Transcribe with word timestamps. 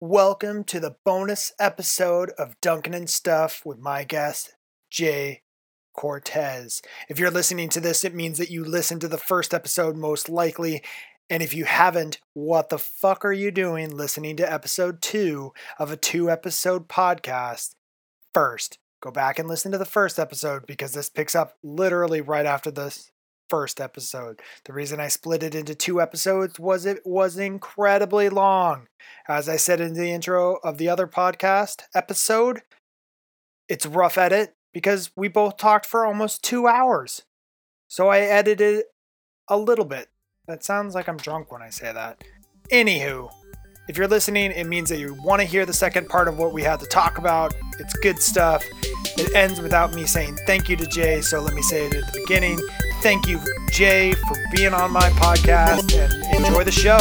Welcome 0.00 0.64
to 0.64 0.80
the 0.80 0.96
bonus 1.04 1.52
episode 1.58 2.30
of 2.36 2.60
Duncan 2.60 2.94
and 2.94 3.08
Stuff 3.08 3.62
with 3.64 3.78
my 3.78 4.02
guest, 4.02 4.56
Jay 4.90 5.42
Cortez. 5.94 6.82
If 7.08 7.20
you're 7.20 7.30
listening 7.30 7.68
to 7.70 7.80
this, 7.80 8.04
it 8.04 8.12
means 8.12 8.38
that 8.38 8.50
you 8.50 8.64
listened 8.64 9.02
to 9.02 9.08
the 9.08 9.18
first 9.18 9.54
episode 9.54 9.96
most 9.96 10.28
likely. 10.28 10.82
And 11.30 11.44
if 11.44 11.54
you 11.54 11.64
haven't, 11.64 12.18
what 12.32 12.70
the 12.70 12.78
fuck 12.78 13.24
are 13.24 13.32
you 13.32 13.52
doing 13.52 13.96
listening 13.96 14.36
to 14.38 14.52
episode 14.52 15.00
two 15.00 15.52
of 15.78 15.92
a 15.92 15.96
two 15.96 16.28
episode 16.28 16.88
podcast? 16.88 17.76
First, 18.34 18.78
go 19.00 19.12
back 19.12 19.38
and 19.38 19.48
listen 19.48 19.70
to 19.70 19.78
the 19.78 19.84
first 19.84 20.18
episode 20.18 20.66
because 20.66 20.92
this 20.92 21.08
picks 21.08 21.36
up 21.36 21.54
literally 21.62 22.20
right 22.20 22.46
after 22.46 22.72
this 22.72 23.12
first 23.48 23.80
episode. 23.80 24.40
The 24.64 24.72
reason 24.72 25.00
I 25.00 25.08
split 25.08 25.42
it 25.42 25.54
into 25.54 25.74
two 25.74 26.00
episodes 26.00 26.58
was 26.58 26.86
it 26.86 27.00
was 27.04 27.36
incredibly 27.36 28.28
long. 28.28 28.88
As 29.28 29.48
I 29.48 29.56
said 29.56 29.80
in 29.80 29.94
the 29.94 30.10
intro 30.10 30.56
of 30.64 30.78
the 30.78 30.88
other 30.88 31.06
podcast 31.06 31.82
episode, 31.94 32.62
it's 33.68 33.86
rough 33.86 34.18
edit 34.18 34.54
because 34.72 35.10
we 35.16 35.28
both 35.28 35.56
talked 35.56 35.86
for 35.86 36.04
almost 36.04 36.42
two 36.42 36.66
hours. 36.66 37.22
So 37.88 38.08
I 38.08 38.20
edited 38.20 38.84
a 39.48 39.56
little 39.56 39.84
bit. 39.84 40.08
That 40.46 40.64
sounds 40.64 40.94
like 40.94 41.08
I'm 41.08 41.16
drunk 41.16 41.50
when 41.52 41.62
I 41.62 41.70
say 41.70 41.92
that. 41.92 42.22
Anywho, 42.70 43.30
if 43.86 43.98
you're 43.98 44.08
listening, 44.08 44.50
it 44.52 44.64
means 44.64 44.88
that 44.88 44.98
you 44.98 45.14
want 45.22 45.40
to 45.40 45.46
hear 45.46 45.66
the 45.66 45.72
second 45.72 46.08
part 46.08 46.26
of 46.26 46.38
what 46.38 46.52
we 46.52 46.62
had 46.62 46.80
to 46.80 46.86
talk 46.86 47.18
about. 47.18 47.54
It's 47.78 47.94
good 47.98 48.18
stuff. 48.18 48.64
It 49.16 49.34
ends 49.34 49.60
without 49.60 49.94
me 49.94 50.06
saying 50.06 50.38
thank 50.46 50.68
you 50.68 50.76
to 50.76 50.86
Jay, 50.86 51.20
so 51.20 51.40
let 51.40 51.54
me 51.54 51.62
say 51.62 51.86
it 51.86 51.94
at 51.94 52.12
the 52.12 52.20
beginning. 52.20 52.58
Thank 53.04 53.28
you, 53.28 53.38
Jay, 53.70 54.12
for 54.12 54.34
being 54.50 54.72
on 54.72 54.90
my 54.90 55.10
podcast 55.10 55.94
and 55.94 56.42
enjoy 56.46 56.64
the 56.64 56.72
show. 56.72 56.96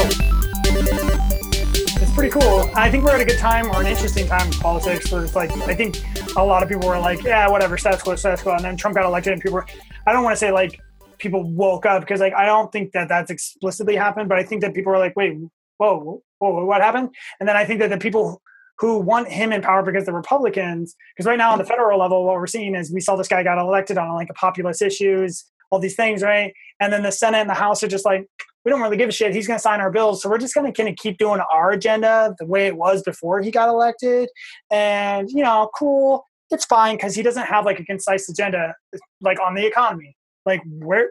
It's 2.02 2.14
pretty 2.14 2.30
cool. 2.30 2.70
I 2.76 2.92
think 2.92 3.06
we're 3.06 3.16
at 3.16 3.22
a 3.22 3.26
good 3.26 3.40
time 3.40 3.68
or 3.68 3.80
an 3.80 3.88
interesting 3.88 4.28
time 4.28 4.48
in 4.48 4.54
politics 4.56 5.10
where 5.10 5.24
it's 5.24 5.34
like, 5.34 5.50
I 5.60 5.74
think 5.74 6.04
a 6.36 6.44
lot 6.44 6.62
of 6.62 6.68
people 6.68 6.90
were 6.90 7.00
like, 7.00 7.24
yeah, 7.24 7.48
whatever, 7.48 7.78
status 7.78 8.02
quo, 8.02 8.18
status 8.18 8.42
quo. 8.42 8.52
And 8.52 8.66
then 8.66 8.76
Trump 8.76 8.98
got 8.98 9.06
elected 9.06 9.32
and 9.32 9.42
people 9.42 9.54
were, 9.54 9.66
I 10.06 10.12
don't 10.12 10.26
want 10.26 10.34
to 10.34 10.38
say 10.38 10.52
like 10.52 10.78
people 11.20 11.42
woke 11.42 11.86
up 11.86 12.02
because 12.02 12.20
like, 12.20 12.34
I 12.34 12.48
don't 12.48 12.70
think 12.70 12.92
that 12.92 13.08
that's 13.08 13.32
explicitly 13.32 13.96
happened, 13.96 14.28
but 14.28 14.38
I 14.38 14.44
think 14.44 14.62
that 14.64 14.74
people 14.74 14.92
were 14.92 15.00
like, 15.00 15.16
wait, 15.16 15.38
whoa, 15.78 16.22
whoa, 16.40 16.66
what 16.66 16.82
happened? 16.82 17.12
And 17.40 17.48
then 17.48 17.56
I 17.56 17.64
think 17.64 17.80
that 17.80 17.90
the 17.90 17.98
people 17.98 18.42
who 18.80 18.98
want 18.98 19.30
him 19.30 19.54
in 19.54 19.62
power 19.62 19.84
because 19.84 20.06
the 20.06 20.12
Republicans, 20.12 20.98
because 21.16 21.26
right 21.26 21.38
now 21.38 21.52
on 21.52 21.60
the 21.60 21.64
federal 21.64 21.98
level, 21.98 22.26
what 22.26 22.36
we're 22.36 22.48
seeing 22.48 22.76
is 22.76 22.92
we 22.92 23.00
saw 23.00 23.16
this 23.16 23.30
guy 23.30 23.42
got 23.42 23.58
elected 23.58 23.98
on 23.98 24.14
like 24.16 24.30
a 24.30 24.34
populist 24.34 24.82
issues, 24.82 25.46
all 25.74 25.80
these 25.80 25.96
things, 25.96 26.22
right? 26.22 26.54
And 26.80 26.94
then 26.94 27.02
the 27.02 27.12
Senate 27.12 27.40
and 27.40 27.50
the 27.50 27.56
House 27.56 27.82
are 27.82 27.88
just 27.88 28.06
like, 28.06 28.28
we 28.64 28.70
don't 28.70 28.80
really 28.80 28.96
give 28.96 29.10
a 29.10 29.12
shit. 29.12 29.34
He's 29.34 29.48
going 29.48 29.58
to 29.58 29.62
sign 29.62 29.80
our 29.80 29.92
bills. 29.92 30.22
So 30.22 30.30
we're 30.30 30.38
just 30.38 30.54
going 30.54 30.72
to 30.72 30.72
kind 30.72 30.88
of 30.88 30.96
keep 30.96 31.18
doing 31.18 31.42
our 31.52 31.72
agenda 31.72 32.36
the 32.38 32.46
way 32.46 32.68
it 32.68 32.78
was 32.78 33.02
before 33.02 33.42
he 33.42 33.50
got 33.50 33.70
elected. 33.70 34.30
And, 34.72 35.30
you 35.32 35.44
know, 35.44 35.70
cool. 35.76 36.28
It's 36.52 36.66
fine 36.66 36.96
because 36.96 37.16
he 37.16 37.24
doesn't 37.24 37.46
have 37.46 37.66
like 37.66 37.80
a 37.80 37.86
concise 37.86 38.30
agenda, 38.30 38.76
like 39.20 39.40
on 39.42 39.56
the 39.56 39.66
economy. 39.66 40.16
Like, 40.46 40.62
where, 40.66 41.10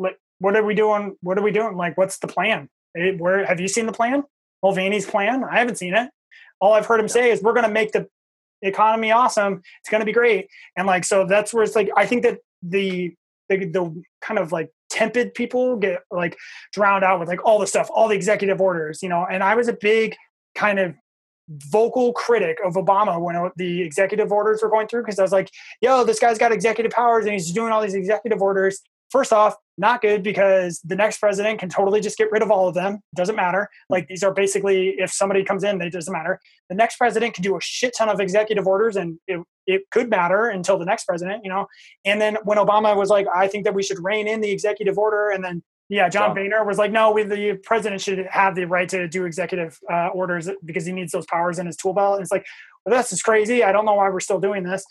like, 0.00 0.18
what 0.40 0.56
are 0.56 0.64
we 0.64 0.74
doing? 0.74 1.16
What 1.22 1.38
are 1.38 1.42
we 1.42 1.52
doing? 1.52 1.76
Like, 1.76 1.96
what's 1.96 2.18
the 2.18 2.26
plan? 2.26 2.68
It, 2.94 3.20
where 3.20 3.46
have 3.46 3.60
you 3.60 3.68
seen 3.68 3.86
the 3.86 3.92
plan? 3.92 4.24
Mulvaney's 4.62 5.06
plan? 5.06 5.44
I 5.44 5.60
haven't 5.60 5.76
seen 5.76 5.94
it. 5.94 6.10
All 6.60 6.72
I've 6.72 6.86
heard 6.86 6.98
him 6.98 7.08
say 7.08 7.30
is 7.30 7.42
we're 7.42 7.52
going 7.52 7.66
to 7.66 7.72
make 7.72 7.92
the 7.92 8.08
economy 8.62 9.12
awesome. 9.12 9.62
It's 9.80 9.90
going 9.90 10.00
to 10.00 10.06
be 10.06 10.12
great. 10.12 10.48
And 10.76 10.86
like, 10.86 11.04
so 11.04 11.24
that's 11.24 11.54
where 11.54 11.62
it's 11.62 11.76
like, 11.76 11.90
I 11.96 12.06
think 12.06 12.24
that 12.24 12.38
the 12.62 13.14
the, 13.48 13.64
the 13.66 14.02
kind 14.20 14.38
of 14.38 14.52
like 14.52 14.70
tepid 14.90 15.34
people 15.34 15.76
get 15.76 16.00
like 16.10 16.36
drowned 16.72 17.04
out 17.04 17.20
with 17.20 17.28
like 17.28 17.44
all 17.44 17.58
the 17.58 17.66
stuff, 17.66 17.88
all 17.92 18.08
the 18.08 18.14
executive 18.14 18.60
orders, 18.60 19.02
you 19.02 19.08
know. 19.08 19.26
And 19.30 19.42
I 19.42 19.54
was 19.54 19.68
a 19.68 19.72
big 19.72 20.16
kind 20.54 20.78
of 20.78 20.94
vocal 21.48 22.12
critic 22.12 22.58
of 22.64 22.74
Obama 22.74 23.20
when 23.20 23.50
the 23.56 23.82
executive 23.82 24.32
orders 24.32 24.62
were 24.62 24.68
going 24.68 24.88
through 24.88 25.02
because 25.02 25.18
I 25.18 25.22
was 25.22 25.32
like, 25.32 25.50
yo, 25.80 26.04
this 26.04 26.18
guy's 26.18 26.38
got 26.38 26.52
executive 26.52 26.92
powers 26.92 27.24
and 27.24 27.34
he's 27.34 27.52
doing 27.52 27.72
all 27.72 27.82
these 27.82 27.94
executive 27.94 28.42
orders. 28.42 28.80
First 29.10 29.32
off, 29.32 29.54
not 29.78 30.00
good 30.00 30.22
because 30.22 30.80
the 30.84 30.96
next 30.96 31.18
president 31.18 31.60
can 31.60 31.68
totally 31.68 32.00
just 32.00 32.16
get 32.16 32.30
rid 32.30 32.42
of 32.42 32.50
all 32.50 32.68
of 32.68 32.74
them. 32.74 33.00
Doesn't 33.14 33.36
matter. 33.36 33.68
Like 33.90 34.08
these 34.08 34.22
are 34.22 34.32
basically, 34.32 34.94
if 34.98 35.10
somebody 35.12 35.44
comes 35.44 35.64
in, 35.64 35.78
they 35.78 35.90
doesn't 35.90 36.12
matter. 36.12 36.40
The 36.68 36.74
next 36.74 36.96
president 36.96 37.34
can 37.34 37.42
do 37.42 37.56
a 37.56 37.60
shit 37.60 37.94
ton 37.96 38.08
of 38.08 38.20
executive 38.20 38.66
orders, 38.66 38.96
and 38.96 39.18
it, 39.26 39.40
it 39.66 39.82
could 39.90 40.08
matter 40.08 40.46
until 40.46 40.78
the 40.78 40.84
next 40.84 41.04
president, 41.04 41.44
you 41.44 41.50
know. 41.50 41.66
And 42.04 42.20
then 42.20 42.38
when 42.44 42.58
Obama 42.58 42.96
was 42.96 43.10
like, 43.10 43.26
I 43.34 43.48
think 43.48 43.64
that 43.64 43.74
we 43.74 43.82
should 43.82 44.02
rein 44.02 44.26
in 44.28 44.40
the 44.40 44.50
executive 44.50 44.98
order, 44.98 45.30
and 45.30 45.44
then 45.44 45.62
yeah, 45.88 46.08
John 46.08 46.34
Boehner 46.34 46.64
was 46.64 46.78
like, 46.78 46.90
no, 46.90 47.12
we, 47.12 47.22
the 47.22 47.60
president 47.62 48.00
should 48.00 48.26
have 48.28 48.56
the 48.56 48.64
right 48.64 48.88
to 48.88 49.06
do 49.06 49.24
executive 49.24 49.78
uh, 49.90 50.08
orders 50.08 50.50
because 50.64 50.84
he 50.84 50.92
needs 50.92 51.12
those 51.12 51.26
powers 51.26 51.60
in 51.60 51.66
his 51.66 51.76
tool 51.76 51.92
belt. 51.92 52.16
And 52.16 52.22
it's 52.22 52.32
like, 52.32 52.44
well, 52.84 52.96
this 52.96 53.12
is 53.12 53.22
crazy. 53.22 53.62
I 53.62 53.70
don't 53.70 53.84
know 53.84 53.94
why 53.94 54.08
we're 54.10 54.18
still 54.18 54.40
doing 54.40 54.64
this. 54.64 54.84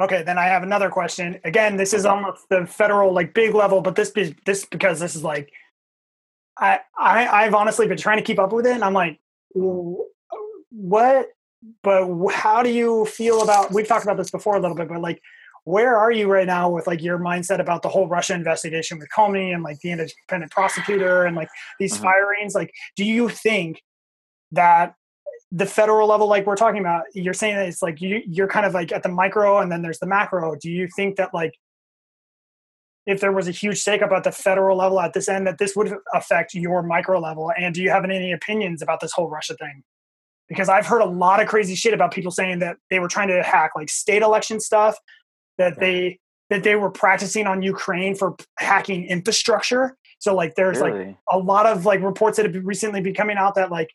Okay, 0.00 0.22
then 0.22 0.38
I 0.38 0.44
have 0.44 0.62
another 0.62 0.90
question. 0.90 1.40
Again, 1.44 1.76
this 1.76 1.92
is 1.92 2.06
on 2.06 2.32
the 2.50 2.66
federal 2.66 3.12
like 3.12 3.34
big 3.34 3.54
level, 3.54 3.80
but 3.80 3.96
this 3.96 4.12
this 4.46 4.64
because 4.64 5.00
this 5.00 5.16
is 5.16 5.24
like 5.24 5.52
I, 6.56 6.80
I 6.96 7.26
I've 7.26 7.54
honestly 7.54 7.88
been 7.88 7.98
trying 7.98 8.18
to 8.18 8.24
keep 8.24 8.38
up 8.38 8.52
with 8.52 8.66
it, 8.66 8.72
and 8.72 8.84
I'm 8.84 8.92
like, 8.92 9.18
what? 10.70 11.28
But 11.82 12.28
how 12.30 12.62
do 12.62 12.70
you 12.70 13.06
feel 13.06 13.42
about? 13.42 13.72
We've 13.72 13.88
talked 13.88 14.04
about 14.04 14.16
this 14.16 14.30
before 14.30 14.56
a 14.56 14.60
little 14.60 14.76
bit, 14.76 14.88
but 14.88 15.00
like, 15.00 15.20
where 15.64 15.96
are 15.96 16.12
you 16.12 16.28
right 16.28 16.46
now 16.46 16.70
with 16.70 16.86
like 16.86 17.02
your 17.02 17.18
mindset 17.18 17.58
about 17.58 17.82
the 17.82 17.88
whole 17.88 18.06
Russia 18.06 18.34
investigation 18.34 18.98
with 18.98 19.08
Comey 19.14 19.52
and 19.52 19.64
like 19.64 19.80
the 19.80 19.90
independent 19.90 20.52
prosecutor 20.52 21.24
and 21.24 21.34
like 21.34 21.48
these 21.80 21.94
mm-hmm. 21.94 22.04
firings? 22.04 22.54
Like, 22.54 22.72
do 22.94 23.04
you 23.04 23.28
think 23.28 23.82
that 24.52 24.94
the 25.50 25.66
federal 25.66 26.08
level 26.08 26.26
like 26.26 26.46
we're 26.46 26.56
talking 26.56 26.80
about 26.80 27.04
you're 27.14 27.34
saying 27.34 27.56
that 27.56 27.66
it's 27.66 27.82
like 27.82 28.00
you 28.00 28.22
you're 28.26 28.48
kind 28.48 28.66
of 28.66 28.74
like 28.74 28.92
at 28.92 29.02
the 29.02 29.08
micro 29.08 29.58
and 29.58 29.72
then 29.72 29.80
there's 29.80 29.98
the 29.98 30.06
macro 30.06 30.54
do 30.56 30.70
you 30.70 30.88
think 30.94 31.16
that 31.16 31.32
like 31.32 31.54
if 33.06 33.20
there 33.20 33.32
was 33.32 33.48
a 33.48 33.50
huge 33.50 33.82
shakeup 33.82 34.12
at 34.12 34.24
the 34.24 34.32
federal 34.32 34.76
level 34.76 35.00
at 35.00 35.14
this 35.14 35.28
end 35.28 35.46
that 35.46 35.56
this 35.56 35.74
would 35.74 35.94
affect 36.12 36.52
your 36.52 36.82
micro 36.82 37.18
level 37.18 37.50
and 37.58 37.74
do 37.74 37.82
you 37.82 37.88
have 37.88 38.04
any 38.04 38.32
opinions 38.32 38.82
about 38.82 39.00
this 39.00 39.12
whole 39.12 39.28
russia 39.28 39.54
thing 39.54 39.82
because 40.48 40.68
i've 40.68 40.86
heard 40.86 41.00
a 41.00 41.06
lot 41.06 41.40
of 41.40 41.48
crazy 41.48 41.74
shit 41.74 41.94
about 41.94 42.12
people 42.12 42.30
saying 42.30 42.58
that 42.58 42.76
they 42.90 42.98
were 42.98 43.08
trying 43.08 43.28
to 43.28 43.42
hack 43.42 43.70
like 43.74 43.88
state 43.88 44.20
election 44.20 44.60
stuff 44.60 44.98
that 45.56 45.74
yeah. 45.76 45.80
they 45.80 46.18
that 46.50 46.62
they 46.62 46.74
were 46.74 46.90
practicing 46.90 47.46
on 47.46 47.62
ukraine 47.62 48.14
for 48.14 48.36
hacking 48.58 49.06
infrastructure 49.06 49.96
so 50.18 50.34
like 50.34 50.54
there's 50.56 50.78
really? 50.78 51.06
like 51.06 51.16
a 51.30 51.38
lot 51.38 51.64
of 51.64 51.86
like 51.86 52.02
reports 52.02 52.36
that 52.36 52.44
have 52.44 52.66
recently 52.66 53.00
been 53.00 53.14
coming 53.14 53.38
out 53.38 53.54
that 53.54 53.70
like 53.70 53.88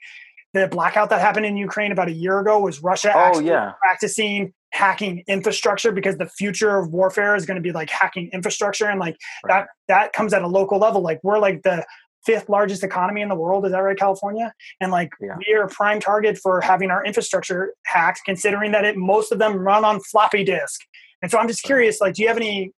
the 0.53 0.67
blackout 0.67 1.09
that 1.09 1.19
happened 1.19 1.45
in 1.45 1.57
Ukraine 1.57 1.91
about 1.91 2.07
a 2.07 2.13
year 2.13 2.39
ago 2.39 2.59
was 2.59 2.81
Russia 2.81 3.11
oh, 3.15 3.39
yeah. 3.39 3.73
practicing 3.81 4.53
hacking 4.73 5.23
infrastructure 5.27 5.91
because 5.91 6.17
the 6.17 6.25
future 6.25 6.77
of 6.77 6.91
warfare 6.91 7.35
is 7.35 7.45
going 7.45 7.55
to 7.55 7.61
be 7.61 7.71
like 7.71 7.89
hacking 7.91 8.29
infrastructure 8.33 8.87
and 8.87 8.99
like 8.99 9.15
right. 9.45 9.61
that 9.61 9.67
that 9.87 10.13
comes 10.13 10.33
at 10.33 10.41
a 10.41 10.47
local 10.47 10.79
level 10.79 10.99
like 10.99 11.19
we're 11.21 11.37
like 11.37 11.61
the 11.61 11.85
fifth 12.25 12.49
largest 12.49 12.83
economy 12.83 13.21
in 13.21 13.29
the 13.29 13.35
world 13.35 13.67
is 13.67 13.71
that 13.71 13.77
right 13.77 13.97
california 13.97 14.51
and 14.81 14.91
like 14.91 15.11
yeah. 15.21 15.35
we 15.37 15.53
are 15.53 15.63
a 15.63 15.67
prime 15.67 15.99
target 15.99 16.39
for 16.39 16.59
having 16.59 16.89
our 16.89 17.05
infrastructure 17.05 17.75
hacked 17.85 18.21
considering 18.25 18.71
that 18.71 18.83
it 18.83 18.97
most 18.97 19.31
of 19.31 19.37
them 19.37 19.55
run 19.55 19.85
on 19.85 19.99
floppy 19.99 20.43
disk 20.43 20.81
and 21.21 21.29
so 21.29 21.37
i'm 21.37 21.47
just 21.47 21.61
curious 21.61 22.01
like 22.01 22.15
do 22.15 22.23
you 22.23 22.27
have 22.27 22.37
any 22.37 22.71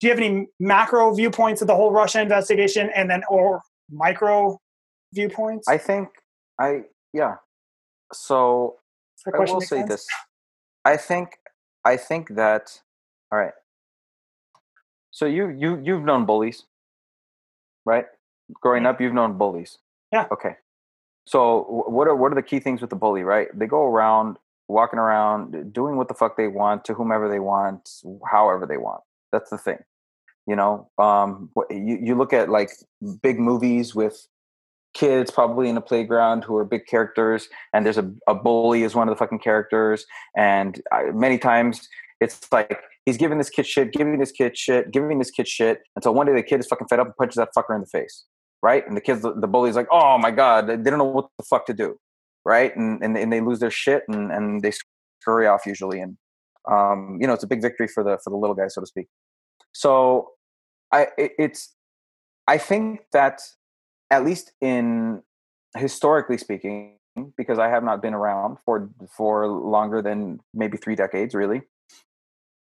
do 0.00 0.06
you 0.06 0.10
have 0.10 0.18
any 0.18 0.46
macro 0.60 1.14
viewpoints 1.14 1.62
of 1.62 1.66
the 1.66 1.74
whole 1.74 1.92
russia 1.92 2.20
investigation 2.20 2.90
and 2.94 3.10
then 3.10 3.22
or 3.30 3.62
micro 3.90 4.58
viewpoints 5.14 5.66
i 5.66 5.78
think 5.78 6.08
I 6.58 6.82
yeah. 7.12 7.36
So 8.12 8.76
I 9.26 9.38
will 9.38 9.60
say 9.60 9.78
sense? 9.78 9.88
this. 9.88 10.06
I 10.84 10.96
think 10.96 11.38
I 11.84 11.96
think 11.96 12.34
that 12.36 12.80
all 13.32 13.38
right. 13.38 13.52
So 15.10 15.26
you 15.26 15.48
you 15.48 15.80
you've 15.82 16.04
known 16.04 16.26
bullies, 16.26 16.64
right? 17.84 18.06
Growing 18.60 18.84
yeah. 18.84 18.90
up, 18.90 19.00
you've 19.00 19.14
known 19.14 19.36
bullies. 19.38 19.78
Yeah. 20.12 20.26
Okay. 20.30 20.56
So 21.26 21.84
what 21.88 22.06
are 22.06 22.14
what 22.14 22.32
are 22.32 22.36
the 22.36 22.42
key 22.42 22.60
things 22.60 22.80
with 22.80 22.90
the 22.90 22.96
bully? 22.96 23.22
Right? 23.22 23.48
They 23.52 23.66
go 23.66 23.84
around 23.84 24.36
walking 24.68 24.98
around 24.98 25.72
doing 25.72 25.96
what 25.96 26.08
the 26.08 26.14
fuck 26.14 26.36
they 26.36 26.48
want 26.48 26.84
to 26.84 26.94
whomever 26.94 27.28
they 27.28 27.38
want, 27.38 27.88
however 28.30 28.66
they 28.66 28.76
want. 28.76 29.02
That's 29.32 29.50
the 29.50 29.58
thing. 29.58 29.78
You 30.46 30.54
know, 30.54 30.88
um, 30.98 31.50
you 31.70 31.98
you 32.00 32.14
look 32.14 32.32
at 32.32 32.48
like 32.48 32.70
big 33.22 33.40
movies 33.40 33.94
with 33.94 34.28
kids 34.94 35.30
probably 35.30 35.68
in 35.68 35.76
a 35.76 35.80
playground 35.80 36.44
who 36.44 36.56
are 36.56 36.64
big 36.64 36.86
characters 36.86 37.48
and 37.72 37.84
there's 37.84 37.98
a, 37.98 38.10
a 38.28 38.34
bully 38.34 38.82
is 38.82 38.94
one 38.94 39.08
of 39.08 39.14
the 39.14 39.18
fucking 39.18 39.38
characters 39.38 40.06
and 40.36 40.80
I, 40.92 41.10
many 41.12 41.38
times 41.38 41.86
it's 42.20 42.50
like 42.50 42.78
he's 43.04 43.18
giving 43.18 43.36
this 43.36 43.50
kid 43.50 43.66
shit 43.66 43.92
giving 43.92 44.18
this 44.18 44.32
kid 44.32 44.56
shit 44.56 44.90
giving 44.90 45.18
this 45.18 45.30
kid 45.30 45.46
shit 45.46 45.80
until 45.96 46.14
one 46.14 46.26
day 46.26 46.34
the 46.34 46.42
kid 46.42 46.60
is 46.60 46.66
fucking 46.66 46.86
fed 46.88 46.98
up 46.98 47.08
and 47.08 47.16
punches 47.16 47.36
that 47.36 47.50
fucker 47.56 47.74
in 47.74 47.82
the 47.82 47.86
face 47.86 48.24
right? 48.62 48.86
And 48.86 48.96
the 48.96 49.00
kids 49.00 49.22
the 49.22 49.46
bully's 49.46 49.76
like 49.76 49.88
oh 49.90 50.18
my 50.18 50.30
god 50.30 50.66
they 50.66 50.90
don't 50.90 50.98
know 50.98 51.04
what 51.04 51.28
the 51.38 51.44
fuck 51.44 51.66
to 51.66 51.74
do 51.74 51.98
right? 52.44 52.74
And 52.76 53.02
and, 53.02 53.16
and 53.16 53.32
they 53.32 53.40
lose 53.40 53.58
their 53.58 53.70
shit 53.70 54.04
and, 54.08 54.32
and 54.32 54.62
they 54.62 54.72
scurry 55.20 55.46
off 55.46 55.66
usually 55.66 56.00
and 56.00 56.16
um, 56.70 57.18
you 57.20 57.26
know 57.26 57.32
it's 57.32 57.44
a 57.44 57.46
big 57.46 57.62
victory 57.62 57.86
for 57.86 58.02
the 58.02 58.18
for 58.24 58.30
the 58.30 58.36
little 58.36 58.56
guy 58.56 58.68
so 58.68 58.80
to 58.80 58.86
speak. 58.86 59.08
So 59.72 60.30
i 60.92 61.08
it, 61.18 61.32
it's 61.38 61.74
i 62.46 62.56
think 62.56 63.00
that 63.12 63.40
at 64.10 64.24
least 64.24 64.52
in 64.60 65.22
historically 65.76 66.38
speaking, 66.38 66.96
because 67.36 67.58
I 67.58 67.68
have 67.68 67.84
not 67.84 68.02
been 68.02 68.14
around 68.14 68.58
for 68.64 68.90
for 69.16 69.46
longer 69.46 70.02
than 70.02 70.40
maybe 70.54 70.76
three 70.76 70.94
decades, 70.94 71.34
really. 71.34 71.62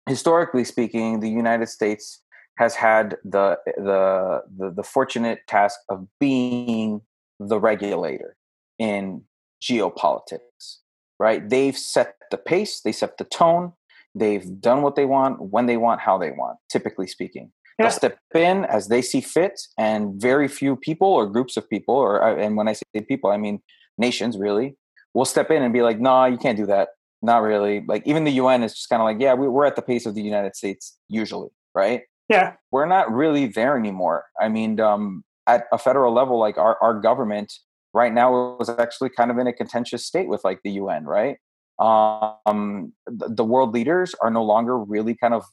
Historically 0.08 0.64
speaking, 0.64 1.20
the 1.20 1.28
United 1.28 1.68
States 1.68 2.22
has 2.58 2.74
had 2.74 3.16
the 3.24 3.58
the 3.76 4.42
the, 4.56 4.70
the 4.70 4.82
fortunate 4.82 5.40
task 5.46 5.78
of 5.88 6.06
being 6.18 7.02
the 7.38 7.58
regulator 7.60 8.36
in 8.78 9.22
geopolitics. 9.62 10.78
Right? 11.20 11.48
They've 11.48 11.76
set 11.76 12.14
the 12.30 12.36
pace, 12.36 12.80
they 12.80 12.92
set 12.92 13.18
the 13.18 13.24
tone, 13.24 13.72
they've 14.14 14.60
done 14.60 14.82
what 14.82 14.94
they 14.94 15.04
want, 15.04 15.40
when 15.40 15.66
they 15.66 15.76
want, 15.76 16.00
how 16.00 16.16
they 16.16 16.30
want. 16.30 16.58
Typically 16.70 17.08
speaking, 17.08 17.50
yeah. 17.78 17.86
they'll 17.86 17.90
step 17.90 18.18
in 18.34 18.64
as 18.64 18.88
they 18.88 19.02
see 19.02 19.20
fit, 19.20 19.60
and 19.78 20.20
very 20.20 20.48
few 20.48 20.76
people 20.76 21.08
or 21.08 21.26
groups 21.26 21.56
of 21.56 21.68
people, 21.68 21.94
or 21.94 22.22
uh, 22.22 22.36
and 22.36 22.56
when 22.56 22.68
I 22.68 22.72
say 22.72 22.84
people, 23.08 23.30
I 23.30 23.36
mean 23.36 23.60
nations, 23.96 24.38
really, 24.38 24.76
will 25.14 25.24
step 25.24 25.50
in 25.50 25.62
and 25.62 25.72
be 25.72 25.82
like, 25.82 26.00
"Nah, 26.00 26.26
you 26.26 26.38
can't 26.38 26.56
do 26.56 26.66
that." 26.66 26.90
Not 27.22 27.42
really. 27.42 27.84
Like 27.86 28.06
even 28.06 28.24
the 28.24 28.32
UN 28.32 28.62
is 28.62 28.74
just 28.74 28.88
kind 28.88 29.00
of 29.00 29.04
like, 29.04 29.20
"Yeah, 29.20 29.34
we, 29.34 29.48
we're 29.48 29.66
at 29.66 29.76
the 29.76 29.82
pace 29.82 30.06
of 30.06 30.14
the 30.14 30.22
United 30.22 30.56
States 30.56 30.98
usually, 31.08 31.50
right?" 31.74 32.02
Yeah, 32.28 32.54
we're 32.70 32.86
not 32.86 33.12
really 33.12 33.46
there 33.46 33.78
anymore. 33.78 34.24
I 34.40 34.48
mean, 34.48 34.80
um, 34.80 35.24
at 35.46 35.64
a 35.72 35.78
federal 35.78 36.12
level, 36.12 36.38
like 36.38 36.58
our 36.58 36.76
our 36.82 36.98
government 37.00 37.52
right 37.94 38.12
now 38.12 38.58
is 38.60 38.68
actually 38.68 39.10
kind 39.10 39.30
of 39.30 39.38
in 39.38 39.46
a 39.46 39.52
contentious 39.52 40.04
state 40.04 40.28
with 40.28 40.44
like 40.44 40.60
the 40.62 40.72
UN, 40.72 41.04
right? 41.04 41.36
Um, 41.78 42.92
the 43.06 43.44
world 43.44 43.72
leaders 43.72 44.14
are 44.20 44.30
no 44.30 44.42
longer 44.42 44.78
really 44.78 45.14
kind 45.14 45.32
of 45.32 45.44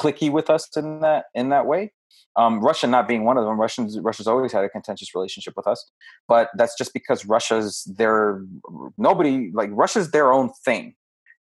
clicky 0.00 0.30
with 0.30 0.48
us 0.50 0.68
in 0.76 1.00
that 1.00 1.26
in 1.34 1.50
that 1.50 1.66
way. 1.66 1.92
Um, 2.36 2.60
Russia 2.60 2.86
not 2.86 3.08
being 3.08 3.24
one 3.24 3.36
of 3.36 3.44
them. 3.44 3.60
Russians 3.60 3.98
Russia's 4.00 4.26
always 4.26 4.52
had 4.52 4.64
a 4.64 4.68
contentious 4.68 5.14
relationship 5.14 5.54
with 5.56 5.66
us, 5.66 5.90
but 6.28 6.50
that's 6.56 6.76
just 6.78 6.92
because 6.94 7.26
Russia's 7.26 7.84
their 7.98 8.42
nobody 8.96 9.50
like 9.52 9.70
Russia's 9.72 10.10
their 10.10 10.32
own 10.32 10.50
thing. 10.64 10.94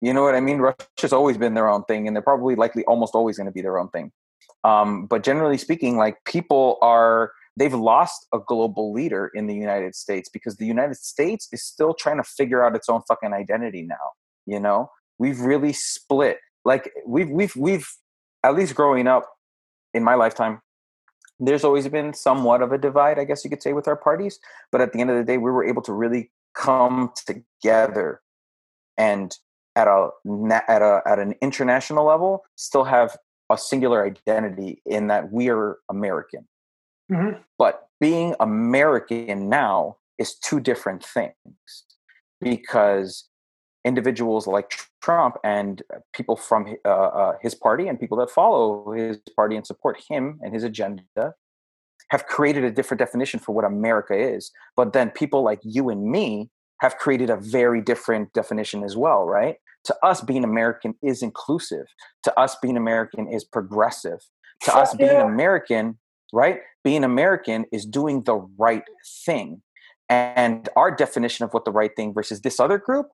You 0.00 0.12
know 0.12 0.22
what 0.22 0.34
I 0.34 0.40
mean? 0.40 0.58
Russia's 0.58 1.12
always 1.12 1.38
been 1.38 1.54
their 1.54 1.68
own 1.68 1.84
thing, 1.84 2.06
and 2.06 2.14
they're 2.14 2.22
probably 2.22 2.54
likely 2.54 2.84
almost 2.84 3.14
always 3.14 3.36
going 3.36 3.46
to 3.46 3.52
be 3.52 3.62
their 3.62 3.78
own 3.78 3.88
thing. 3.88 4.12
Um, 4.64 5.06
but 5.06 5.22
generally 5.22 5.58
speaking, 5.58 5.96
like 5.96 6.16
people 6.24 6.78
are 6.82 7.32
they've 7.56 7.74
lost 7.74 8.26
a 8.32 8.38
global 8.38 8.92
leader 8.92 9.30
in 9.34 9.46
the 9.46 9.54
United 9.54 9.94
States 9.94 10.28
because 10.28 10.56
the 10.56 10.66
United 10.66 10.96
States 10.96 11.48
is 11.52 11.64
still 11.64 11.94
trying 11.94 12.18
to 12.18 12.24
figure 12.24 12.64
out 12.64 12.76
its 12.76 12.88
own 12.88 13.02
fucking 13.08 13.32
identity 13.32 13.82
now. 13.82 14.12
You 14.46 14.60
know, 14.60 14.90
we've 15.18 15.40
really 15.40 15.72
split. 15.72 16.38
Like 16.64 16.92
we've 17.06 17.30
we've 17.30 17.56
we've 17.56 17.88
at 18.42 18.54
least 18.54 18.74
growing 18.74 19.06
up 19.06 19.28
in 19.94 20.04
my 20.04 20.14
lifetime, 20.14 20.60
there's 21.38 21.64
always 21.64 21.88
been 21.88 22.14
somewhat 22.14 22.62
of 22.62 22.72
a 22.72 22.78
divide, 22.78 23.18
I 23.18 23.24
guess 23.24 23.44
you 23.44 23.50
could 23.50 23.62
say, 23.62 23.72
with 23.72 23.88
our 23.88 23.96
parties. 23.96 24.38
But 24.72 24.80
at 24.80 24.92
the 24.92 25.00
end 25.00 25.10
of 25.10 25.16
the 25.16 25.24
day, 25.24 25.38
we 25.38 25.50
were 25.50 25.64
able 25.64 25.82
to 25.82 25.92
really 25.92 26.30
come 26.54 27.12
together 27.26 28.20
and 28.96 29.36
at 29.74 29.86
a 29.86 30.08
at 30.68 30.80
a 30.80 31.02
at 31.06 31.18
an 31.18 31.34
international 31.42 32.06
level 32.06 32.42
still 32.56 32.84
have 32.84 33.16
a 33.50 33.58
singular 33.58 34.04
identity 34.04 34.80
in 34.86 35.08
that 35.08 35.30
we 35.30 35.50
are 35.50 35.78
American. 35.90 36.48
Mm-hmm. 37.12 37.40
But 37.58 37.88
being 38.00 38.34
American 38.40 39.48
now 39.48 39.98
is 40.18 40.34
two 40.34 40.60
different 40.60 41.04
things 41.04 41.34
because 42.40 43.28
individuals 43.86 44.46
like 44.46 44.72
Trump 45.00 45.36
and 45.44 45.82
people 46.12 46.36
from 46.36 46.76
uh, 46.84 46.88
uh, 46.88 47.32
his 47.40 47.54
party 47.54 47.86
and 47.86 47.98
people 47.98 48.18
that 48.18 48.30
follow 48.30 48.92
his 48.92 49.18
party 49.36 49.54
and 49.56 49.64
support 49.64 49.96
him 50.08 50.38
and 50.42 50.52
his 50.52 50.64
agenda 50.64 51.34
have 52.10 52.26
created 52.26 52.64
a 52.64 52.70
different 52.70 52.98
definition 52.98 53.38
for 53.40 53.54
what 53.54 53.64
America 53.64 54.14
is. 54.14 54.50
But 54.76 54.92
then 54.92 55.10
people 55.10 55.42
like 55.42 55.60
you 55.62 55.88
and 55.88 56.10
me 56.10 56.50
have 56.80 56.98
created 56.98 57.30
a 57.30 57.36
very 57.36 57.80
different 57.80 58.32
definition 58.32 58.82
as 58.84 58.96
well, 58.96 59.24
right? 59.24 59.56
To 59.84 59.96
us, 60.02 60.20
being 60.20 60.44
American 60.44 60.94
is 61.02 61.22
inclusive. 61.22 61.86
To 62.24 62.38
us, 62.38 62.56
being 62.60 62.76
American 62.76 63.32
is 63.32 63.44
progressive. 63.44 64.18
To 64.62 64.76
us, 64.76 64.94
being. 64.94 65.10
American, 65.10 65.98
right? 66.32 66.58
Being 66.82 67.04
American 67.04 67.66
is 67.72 67.86
doing 67.86 68.24
the 68.24 68.36
right 68.58 68.84
thing. 69.24 69.62
And 70.08 70.68
our 70.76 70.90
definition 70.94 71.44
of 71.44 71.54
what 71.54 71.64
the 71.64 71.72
right 71.72 71.94
thing 71.94 72.12
versus 72.12 72.40
this 72.40 72.58
other 72.60 72.78
group 72.78 73.06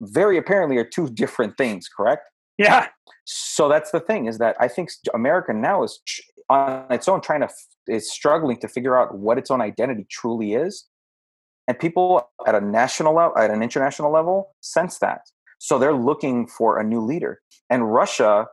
very 0.00 0.38
apparently 0.38 0.76
are 0.76 0.84
two 0.84 1.08
different 1.10 1.56
things, 1.56 1.88
correct? 1.88 2.22
Yeah. 2.58 2.88
So 3.24 3.68
that's 3.68 3.90
the 3.90 4.00
thing 4.00 4.26
is 4.26 4.38
that 4.38 4.56
I 4.60 4.68
think 4.68 4.90
America 5.14 5.52
now 5.52 5.82
is 5.82 6.00
on 6.48 6.84
its 6.90 7.08
own 7.08 7.20
trying 7.20 7.40
to 7.40 7.48
is 7.86 8.10
struggling 8.12 8.58
to 8.58 8.68
figure 8.68 8.98
out 8.98 9.16
what 9.16 9.38
its 9.38 9.50
own 9.50 9.60
identity 9.60 10.06
truly 10.10 10.54
is, 10.54 10.86
and 11.68 11.78
people 11.78 12.28
at 12.46 12.54
a 12.54 12.60
national 12.60 13.14
level, 13.14 13.36
at 13.38 13.50
an 13.50 13.62
international 13.62 14.12
level, 14.12 14.54
sense 14.60 14.98
that. 14.98 15.22
So 15.58 15.78
they're 15.78 15.92
looking 15.92 16.46
for 16.46 16.78
a 16.78 16.84
new 16.84 17.00
leader, 17.00 17.40
and 17.68 17.92
Russia 17.92 18.46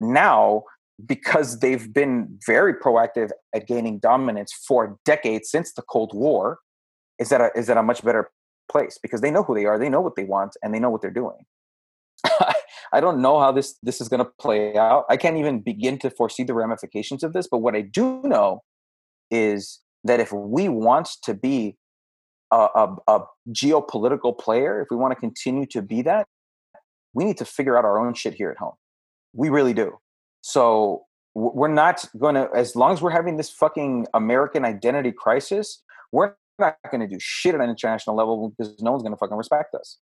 now 0.00 0.64
because 1.04 1.58
they've 1.58 1.92
been 1.92 2.38
very 2.46 2.72
proactive 2.72 3.30
at 3.52 3.66
gaining 3.66 3.98
dominance 3.98 4.52
for 4.52 4.96
decades 5.04 5.50
since 5.50 5.72
the 5.72 5.82
Cold 5.82 6.12
War, 6.14 6.58
is 7.18 7.30
that 7.30 7.40
a, 7.40 7.50
is 7.56 7.66
that 7.66 7.76
a 7.76 7.82
much 7.82 8.04
better 8.04 8.30
place 8.70 8.98
because 9.00 9.20
they 9.20 9.30
know 9.30 9.42
who 9.42 9.54
they 9.54 9.66
are, 9.66 9.78
they 9.78 9.88
know 9.88 10.00
what 10.00 10.16
they 10.16 10.24
want, 10.24 10.56
and 10.62 10.74
they 10.74 10.78
know 10.78 10.90
what 10.90 11.02
they're 11.02 11.10
doing. 11.10 11.44
I 12.92 13.00
don't 13.00 13.20
know 13.20 13.40
how 13.40 13.52
this 13.52 13.76
this 13.82 14.00
is 14.00 14.08
going 14.08 14.24
to 14.24 14.30
play 14.38 14.76
out. 14.76 15.04
I 15.08 15.16
can't 15.16 15.36
even 15.36 15.60
begin 15.60 15.98
to 16.00 16.10
foresee 16.10 16.44
the 16.44 16.54
ramifications 16.54 17.22
of 17.22 17.32
this. 17.32 17.48
But 17.50 17.58
what 17.58 17.74
I 17.74 17.82
do 17.82 18.22
know 18.24 18.62
is 19.30 19.80
that 20.04 20.20
if 20.20 20.32
we 20.32 20.68
want 20.68 21.08
to 21.22 21.34
be 21.34 21.76
a, 22.52 22.68
a, 22.74 22.96
a 23.08 23.20
geopolitical 23.50 24.38
player, 24.38 24.80
if 24.80 24.88
we 24.90 24.96
want 24.96 25.12
to 25.12 25.20
continue 25.20 25.66
to 25.66 25.82
be 25.82 26.02
that, 26.02 26.26
we 27.14 27.24
need 27.24 27.38
to 27.38 27.44
figure 27.44 27.76
out 27.78 27.84
our 27.84 27.98
own 27.98 28.14
shit 28.14 28.34
here 28.34 28.50
at 28.50 28.58
home. 28.58 28.74
We 29.32 29.48
really 29.48 29.74
do. 29.74 29.98
So 30.42 31.04
we're 31.34 31.68
not 31.68 32.04
going 32.18 32.36
to, 32.36 32.48
as 32.54 32.76
long 32.76 32.92
as 32.92 33.02
we're 33.02 33.10
having 33.10 33.36
this 33.36 33.50
fucking 33.50 34.06
American 34.14 34.64
identity 34.64 35.10
crisis, 35.10 35.82
we're 36.12 36.34
not 36.58 36.76
going 36.90 37.00
to 37.00 37.06
do 37.06 37.18
shit 37.20 37.54
at 37.54 37.60
an 37.60 37.70
international 37.70 38.16
level 38.16 38.54
because 38.56 38.80
no 38.82 38.90
one's 38.92 39.02
going 39.02 39.12
to 39.12 39.18
fucking 39.18 39.36
respect 39.36 39.74
us. 39.74 39.98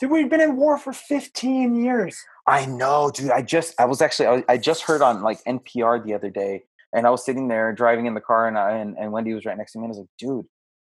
Dude, 0.00 0.10
we've 0.10 0.28
been 0.28 0.40
in 0.40 0.56
war 0.56 0.78
for 0.78 0.92
15 0.92 1.74
years. 1.74 2.18
I 2.46 2.66
know, 2.66 3.10
dude. 3.14 3.30
I 3.30 3.42
just, 3.42 3.74
I 3.78 3.84
was 3.84 4.02
actually, 4.02 4.26
I, 4.26 4.44
I 4.48 4.56
just 4.58 4.82
heard 4.82 5.00
on 5.00 5.22
like 5.22 5.42
NPR 5.44 6.04
the 6.04 6.14
other 6.14 6.30
day, 6.30 6.64
and 6.92 7.06
I 7.06 7.10
was 7.10 7.24
sitting 7.24 7.48
there 7.48 7.72
driving 7.72 8.06
in 8.06 8.14
the 8.14 8.20
car, 8.20 8.48
and 8.48 8.58
I, 8.58 8.72
and, 8.72 8.96
and 8.98 9.12
Wendy 9.12 9.32
was 9.32 9.44
right 9.44 9.56
next 9.56 9.72
to 9.72 9.78
me, 9.78 9.84
and 9.84 9.90
I 9.90 9.92
was 9.92 9.98
like, 9.98 10.08
dude, 10.18 10.46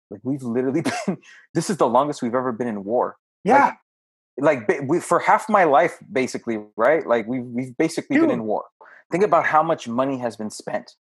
like 0.10 0.20
we've 0.24 0.44
literally 0.44 0.82
been, 1.08 1.18
this 1.54 1.70
is 1.70 1.78
the 1.78 1.88
longest 1.88 2.22
we've 2.22 2.36
ever 2.36 2.52
been 2.52 2.68
in 2.68 2.84
war. 2.84 3.18
Yeah. 3.44 3.74
Like, 4.38 4.70
like 4.70 4.84
we, 4.88 5.00
for 5.00 5.20
half 5.20 5.48
my 5.48 5.64
life, 5.64 5.98
basically, 6.12 6.60
right? 6.76 7.08
Like 7.08 7.28
we've, 7.28 7.46
we've 7.46 7.78
basically 7.78 8.18
dude. 8.18 8.28
been 8.28 8.40
in 8.40 8.44
war. 8.44 8.66
Think 9.10 9.24
about 9.24 9.46
how 9.46 9.64
much 9.64 9.88
money 9.88 10.18
has 10.18 10.36
been 10.36 10.50
spent, 10.50 10.96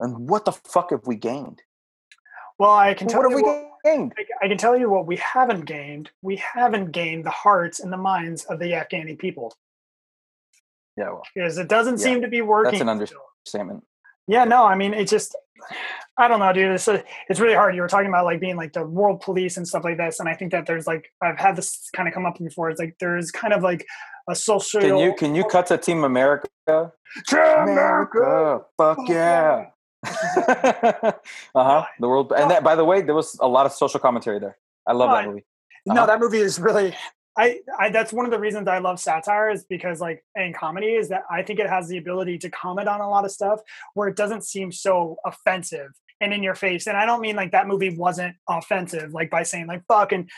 and 0.00 0.28
what 0.28 0.44
the 0.44 0.52
fuck 0.52 0.90
have 0.90 1.06
we 1.06 1.14
gained? 1.14 1.62
Well, 2.58 2.72
I 2.72 2.94
can 2.94 3.06
tell 3.06 3.22
what 3.22 3.30
you 3.30 3.46
have 3.46 3.64
we 3.84 3.90
gained? 3.90 4.14
I 4.42 4.48
can 4.48 4.58
tell 4.58 4.76
you 4.76 4.90
what 4.90 5.06
we 5.06 5.16
haven't 5.16 5.64
gained. 5.64 6.10
We 6.22 6.36
haven't 6.36 6.90
gained 6.90 7.24
the 7.24 7.30
hearts 7.30 7.80
and 7.80 7.92
the 7.92 7.96
minds 7.96 8.44
of 8.44 8.58
the 8.58 8.72
Afghani 8.72 9.18
people. 9.18 9.54
Yeah, 10.96 11.10
well, 11.10 11.22
because 11.34 11.58
it 11.58 11.68
doesn't 11.68 11.98
yeah, 11.98 12.04
seem 12.04 12.22
to 12.22 12.28
be 12.28 12.42
working. 12.42 12.72
That's 12.72 12.82
an 12.82 12.88
understatement. 12.88 13.84
Yeah, 14.26 14.44
no, 14.44 14.64
I 14.64 14.74
mean, 14.74 14.92
it 14.92 15.06
just, 15.08 15.36
I 16.16 16.26
don't 16.26 16.40
know, 16.40 16.52
dude. 16.52 16.72
It's, 16.72 16.88
a, 16.88 17.04
it's 17.28 17.38
really 17.38 17.54
hard. 17.54 17.76
You 17.76 17.82
were 17.82 17.88
talking 17.88 18.08
about 18.08 18.24
like 18.24 18.40
being 18.40 18.56
like 18.56 18.72
the 18.72 18.84
world 18.84 19.20
police 19.20 19.56
and 19.56 19.66
stuff 19.66 19.84
like 19.84 19.96
this, 19.96 20.18
and 20.18 20.28
I 20.28 20.34
think 20.34 20.50
that 20.50 20.66
there's 20.66 20.88
like 20.88 21.12
I've 21.22 21.38
had 21.38 21.54
this 21.54 21.88
kind 21.94 22.08
of 22.08 22.14
come 22.14 22.26
up 22.26 22.38
before. 22.38 22.68
It's 22.68 22.80
like 22.80 22.96
there's 22.98 23.30
kind 23.30 23.54
of 23.54 23.62
like 23.62 23.86
a 24.28 24.34
social. 24.34 24.80
Can 24.80 24.98
you 24.98 25.14
can 25.14 25.34
you 25.34 25.44
cut 25.44 25.66
to 25.66 25.78
Team 25.78 26.02
America? 26.02 26.48
Team 26.66 27.38
America, 27.38 28.18
America. 28.18 28.64
fuck 28.76 28.98
yeah! 29.08 29.66
uh 30.06 31.12
huh. 31.54 31.84
The 31.98 32.08
world, 32.08 32.32
and 32.36 32.50
that, 32.50 32.62
by 32.62 32.76
the 32.76 32.84
way, 32.84 33.02
there 33.02 33.14
was 33.14 33.36
a 33.40 33.48
lot 33.48 33.66
of 33.66 33.72
social 33.72 34.00
commentary 34.00 34.38
there. 34.38 34.56
I 34.86 34.92
love 34.92 35.10
that 35.10 35.26
movie. 35.26 35.44
Uh-huh. 35.88 35.94
No, 35.94 36.06
that 36.06 36.20
movie 36.20 36.38
is 36.38 36.58
really. 36.58 36.94
I, 37.36 37.60
I 37.78 37.90
that's 37.90 38.12
one 38.12 38.24
of 38.24 38.32
the 38.32 38.38
reasons 38.38 38.66
I 38.66 38.78
love 38.78 38.98
satire 38.98 39.50
is 39.50 39.64
because 39.64 40.00
like 40.00 40.24
in 40.34 40.52
comedy 40.52 40.88
is 40.88 41.08
that 41.10 41.22
I 41.30 41.42
think 41.42 41.60
it 41.60 41.68
has 41.68 41.86
the 41.86 41.96
ability 41.96 42.38
to 42.38 42.50
comment 42.50 42.88
on 42.88 43.00
a 43.00 43.08
lot 43.08 43.24
of 43.24 43.30
stuff 43.30 43.60
where 43.94 44.08
it 44.08 44.16
doesn't 44.16 44.44
seem 44.44 44.72
so 44.72 45.16
offensive 45.24 45.90
and 46.20 46.34
in 46.34 46.42
your 46.42 46.56
face. 46.56 46.88
And 46.88 46.96
I 46.96 47.06
don't 47.06 47.20
mean 47.20 47.36
like 47.36 47.52
that 47.52 47.68
movie 47.68 47.96
wasn't 47.96 48.34
offensive, 48.48 49.12
like 49.12 49.30
by 49.30 49.44
saying 49.44 49.68
like 49.68 49.82
fucking 49.86 50.28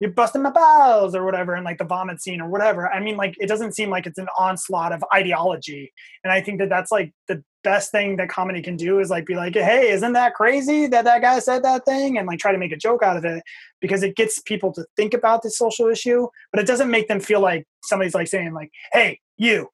you're 0.00 0.10
busting 0.10 0.42
my 0.42 0.50
balls 0.50 1.14
or 1.14 1.24
whatever 1.24 1.54
and 1.54 1.64
like 1.64 1.78
the 1.78 1.84
vomit 1.84 2.20
scene 2.20 2.40
or 2.40 2.48
whatever. 2.48 2.90
I 2.92 3.00
mean 3.00 3.16
like 3.16 3.34
it 3.38 3.46
doesn't 3.46 3.74
seem 3.74 3.90
like 3.90 4.06
it's 4.06 4.18
an 4.18 4.28
onslaught 4.38 4.92
of 4.92 5.04
ideology. 5.14 5.92
And 6.24 6.32
i 6.32 6.40
think 6.40 6.58
that 6.58 6.68
that's 6.68 6.90
like 6.90 7.12
the 7.28 7.42
best 7.64 7.90
thing 7.90 8.16
that 8.16 8.28
comedy 8.28 8.62
can 8.62 8.76
do 8.76 9.00
is 9.00 9.10
like 9.10 9.26
be 9.26 9.34
like 9.34 9.54
hey 9.54 9.90
isn't 9.90 10.12
that 10.12 10.34
crazy 10.34 10.86
that 10.86 11.04
that 11.04 11.20
guy 11.20 11.38
said 11.40 11.64
that 11.64 11.84
thing? 11.84 12.18
and 12.18 12.26
like 12.26 12.38
try 12.38 12.52
to 12.52 12.58
make 12.58 12.72
a 12.72 12.76
joke 12.76 13.02
out 13.02 13.16
of 13.16 13.24
it 13.24 13.42
because 13.80 14.02
it 14.02 14.16
gets 14.16 14.40
people 14.42 14.72
to 14.72 14.84
think 14.96 15.12
about 15.14 15.42
this 15.42 15.58
social 15.58 15.88
issue 15.88 16.26
but 16.52 16.60
it 16.60 16.66
doesn't 16.66 16.90
make 16.90 17.08
them 17.08 17.20
feel 17.20 17.40
like 17.40 17.66
somebody's 17.82 18.14
like 18.14 18.28
saying 18.28 18.52
like 18.52 18.70
hey 18.92 19.18
you 19.36 19.68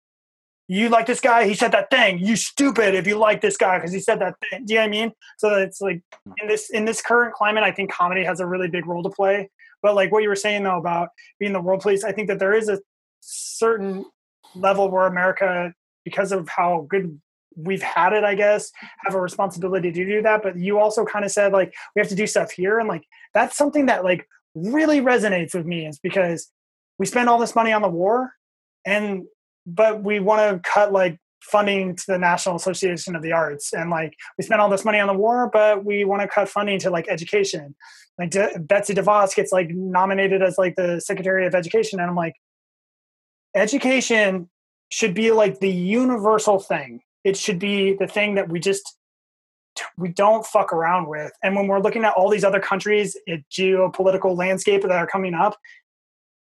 you 0.79 0.89
like 0.89 1.07
this 1.07 1.21
guy? 1.21 1.47
He 1.47 1.55
said 1.55 1.73
that 1.73 1.91
thing. 1.91 2.19
You 2.19 2.37
stupid 2.37 2.95
if 2.95 3.07
you 3.07 3.17
like 3.19 3.41
this 3.41 3.57
guy 3.57 3.79
because 3.79 3.93
he 3.93 4.01
said 4.01 4.21
that 4.21 4.35
thing. 4.41 4.65
Do 4.65 4.75
you 4.75 4.81
know 4.81 4.85
what 4.85 4.89
i 4.89 4.91
mean? 4.91 5.13
So 5.39 5.55
it's 5.57 5.81
like 5.81 6.03
in 6.41 6.49
this 6.49 6.71
in 6.71 6.85
this 6.85 7.03
current 7.03 7.35
climate 7.35 7.63
i 7.63 7.71
think 7.71 7.91
comedy 7.91 8.25
has 8.25 8.41
a 8.41 8.47
really 8.47 8.69
big 8.69 8.87
role 8.87 9.03
to 9.03 9.11
play. 9.11 9.51
But 9.83 9.95
like 9.95 10.13
what 10.13 10.23
you 10.23 10.29
were 10.29 10.37
saying 10.37 10.63
though 10.63 10.79
about 10.79 11.09
being 11.39 11.53
the 11.53 11.61
world 11.61 11.83
police, 11.83 12.05
I 12.05 12.13
think 12.13 12.29
that 12.29 12.39
there 12.39 12.55
is 12.55 12.69
a 12.69 12.81
certain 13.21 14.05
level 14.55 14.91
where 14.91 15.07
America, 15.07 15.73
because 16.05 16.33
of 16.33 16.49
how 16.49 16.87
good 16.89 17.21
we've 17.57 17.83
had 17.83 18.13
it, 18.13 18.25
I 18.25 18.35
guess, 18.35 18.71
have 19.05 19.15
a 19.15 19.21
responsibility 19.21 19.93
to 19.93 20.05
do 20.05 20.23
that. 20.23 20.43
But 20.43 20.57
you 20.57 20.79
also 20.79 21.05
kind 21.05 21.25
of 21.25 21.31
said 21.31 21.53
like 21.53 21.75
we 21.95 22.01
have 22.01 22.09
to 22.09 22.15
do 22.15 22.27
stuff 22.27 22.51
here, 22.51 22.79
and 22.79 22.89
like 22.89 23.05
that's 23.35 23.57
something 23.57 23.87
that 23.87 24.05
like 24.05 24.27
really 24.55 25.01
resonates 25.01 25.55
with 25.55 25.67
me 25.67 25.87
is 25.87 25.99
because 25.99 26.51
we 26.99 27.07
spend 27.07 27.29
all 27.29 27.39
this 27.39 27.55
money 27.55 27.73
on 27.73 27.83
the 27.83 27.89
war, 27.89 28.33
and 28.87 29.25
but 29.67 30.03
we 30.03 30.21
want 30.21 30.63
to 30.63 30.71
cut 30.71 30.93
like 30.93 31.19
funding 31.43 31.97
to 31.97 32.05
the 32.07 32.19
National 32.19 32.57
Association 32.57 33.17
of 33.17 33.23
the 33.23 33.33
Arts, 33.33 33.73
and 33.73 33.91
like 33.91 34.15
we 34.39 34.45
spend 34.45 34.61
all 34.61 34.69
this 34.69 34.85
money 34.85 35.01
on 35.01 35.09
the 35.09 35.15
war, 35.15 35.51
but 35.53 35.85
we 35.85 36.05
want 36.05 36.23
to 36.23 36.29
cut 36.29 36.49
funding 36.49 36.79
to 36.81 36.91
like 36.91 37.09
education. 37.09 37.75
Like 38.19 38.31
De- 38.31 38.59
Betsy 38.59 38.95
DeVos 38.95 39.35
gets 39.35 39.53
like 39.53 39.71
nominated 39.71 40.43
as 40.43 40.59
like 40.59 40.77
the 40.77 41.01
Secretary 41.01 41.47
of 41.47 41.55
Education, 41.55 42.01
and 42.01 42.09
I'm 42.09 42.17
like, 42.17 42.35
education 43.55 44.49
should 44.91 45.15
be 45.15 45.33
like 45.33 45.61
the 45.61 45.71
universal 45.71 46.59
thing. 46.59 47.01
It 47.25 47.37
should 47.37 47.59
be 47.59 47.95
the 47.95 48.07
thing 48.07 48.35
that 48.35 48.49
we 48.49 48.61
just 48.61 48.97
we 49.97 50.11
don't 50.11 50.45
fuck 50.45 50.73
around 50.73 51.09
with. 51.09 51.33
And 51.43 51.57
when 51.57 51.67
we're 51.67 51.81
looking 51.81 52.05
at 52.05 52.13
all 52.13 52.29
these 52.29 52.45
other 52.45 52.61
countries, 52.61 53.17
it, 53.27 53.43
geopolitical 53.51 54.37
landscape 54.37 54.83
that 54.83 54.91
are 54.91 55.07
coming 55.07 55.35
up, 55.35 55.57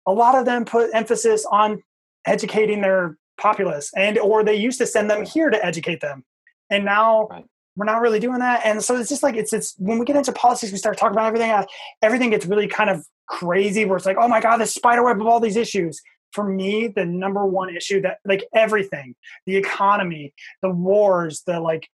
a 0.05 0.11
lot 0.11 0.35
of 0.35 0.45
them 0.45 0.65
put 0.65 0.89
emphasis 0.93 1.45
on 1.49 1.81
educating 2.25 2.81
their 2.81 3.17
populace 3.37 3.91
and 3.97 4.17
or 4.19 4.43
they 4.43 4.55
used 4.55 4.77
to 4.79 4.85
send 4.85 5.09
them 5.09 5.25
here 5.25 5.49
to 5.49 5.65
educate 5.65 5.99
them. 6.01 6.23
And 6.69 6.85
now 6.85 7.27
right. 7.27 7.45
we're 7.75 7.85
not 7.85 8.01
really 8.01 8.19
doing 8.19 8.39
that. 8.39 8.61
And 8.63 8.81
so 8.83 8.95
it's 8.95 9.09
just 9.09 9.23
like 9.23 9.35
it's 9.35 9.51
it's 9.51 9.75
when 9.77 9.97
we 9.97 10.05
get 10.05 10.15
into 10.15 10.31
politics 10.31 10.71
we 10.71 10.77
start 10.77 10.97
talking 10.97 11.15
about 11.15 11.27
everything 11.27 11.49
else, 11.49 11.65
everything 12.01 12.29
gets 12.29 12.45
really 12.45 12.67
kind 12.67 12.89
of 12.89 13.05
crazy 13.27 13.85
where 13.85 13.97
it's 13.97 14.05
like 14.05 14.17
oh 14.19 14.27
my 14.27 14.41
god 14.41 14.57
this 14.57 14.73
spider 14.73 15.03
web 15.03 15.19
of 15.19 15.27
all 15.27 15.39
these 15.39 15.57
issues. 15.57 16.01
For 16.33 16.45
me 16.45 16.87
the 16.87 17.05
number 17.05 17.45
one 17.45 17.75
issue 17.75 18.01
that 18.01 18.19
like 18.23 18.45
everything 18.55 19.15
the 19.45 19.57
economy 19.57 20.33
the 20.61 20.69
wars 20.69 21.43
the 21.45 21.59
like 21.59 21.89